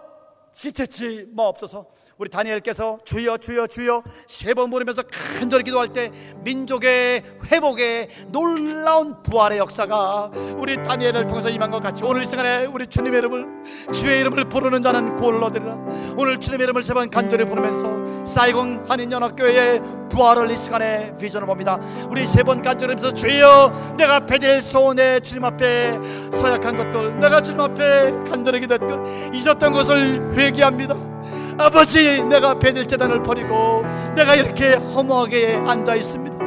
지체치 0.58 1.28
마옵소서 1.30 1.86
우리 2.18 2.28
다니엘께서 2.28 2.98
주여 3.04 3.38
주여 3.38 3.68
주여 3.68 4.02
세 4.26 4.52
번 4.54 4.70
부르면서 4.70 5.02
간절히 5.38 5.62
기도할 5.62 5.88
때 5.88 6.10
민족의 6.42 7.22
회복에 7.46 8.08
놀라운 8.32 9.22
부활의 9.22 9.58
역사가 9.58 10.32
우리 10.56 10.82
다니엘을 10.82 11.28
통해서 11.28 11.48
임한 11.48 11.70
것 11.70 11.80
같이 11.80 12.02
오늘 12.04 12.24
이 12.24 12.26
시간에 12.26 12.64
우리 12.66 12.88
주님의 12.88 13.18
이름을 13.20 13.46
주의 13.94 14.20
이름을 14.20 14.48
부르는 14.48 14.82
자는 14.82 15.14
구원을 15.16 15.42
얻으리라. 15.44 15.74
오늘 16.16 16.40
주님의 16.40 16.64
이름을 16.64 16.82
세 16.82 16.92
번 16.94 17.08
간절히 17.08 17.44
부르면서 17.44 18.24
사이공 18.26 18.86
한인연합교회의 18.88 19.80
부활을 20.10 20.50
이 20.50 20.56
시간에 20.56 21.14
비전을 21.18 21.46
봅니다. 21.46 21.78
우리 22.10 22.26
세 22.26 22.42
번 22.42 22.62
간절히 22.62 22.94
하면서 22.94 23.12
주여 23.14 23.94
내가 23.96 24.26
베델 24.26 24.60
소원에 24.60 25.20
주님 25.20 25.44
앞에 25.44 25.92
서약한 26.32 26.76
것들 26.78 27.20
내가 27.20 27.40
주님 27.40 27.60
앞에 27.60 28.10
간절히 28.28 28.58
기도했고 28.60 29.04
잊었던 29.32 29.72
것을 29.72 30.32
회개합니다 30.34 31.17
아버지 31.58 32.22
내가 32.24 32.54
베델 32.54 32.86
재단을 32.86 33.22
버리고 33.22 33.84
내가 34.14 34.34
이렇게 34.36 34.74
허무하게 34.74 35.62
앉아 35.66 35.94
있습니다. 35.96 36.38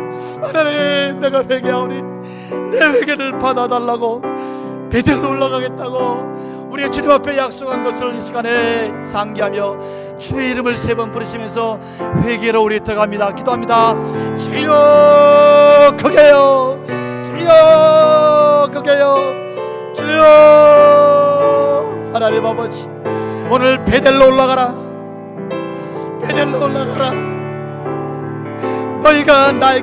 하나님 0.41 1.20
내가 1.20 1.43
회개하오니 1.43 2.01
내 2.72 2.80
회개를 2.80 3.38
받아달라고 3.38 4.22
베델로 4.89 5.30
올라가겠다고 5.32 6.32
우리가 6.72 6.89
주님 6.89 7.12
앞에 7.12 7.38
약속한 7.38 7.84
것을 7.84 8.16
이 8.16 8.22
시간에 8.22 8.89
상기하며 9.05 10.18
주의 10.18 10.51
이름을 10.51 10.78
세 10.78 10.95
번 10.95 11.12
부르시면서 11.12 11.78
회개로 12.24 12.64
우리 12.64 12.80
들어갑니다. 12.80 13.34
기도합니다. 13.36 13.95
주여 14.38 15.95
그게요. 15.99 16.80
주여 17.26 18.70
그게요. 18.74 19.18
주여. 19.93 20.22
하나님 22.14 22.45
아버지 22.45 22.88
오늘 23.49 23.84
베델로 23.84 24.28
올라가라 24.28 24.91
베델로 26.22 26.63
올라가라. 26.63 27.11
너희가 29.01 29.51
날 29.53 29.80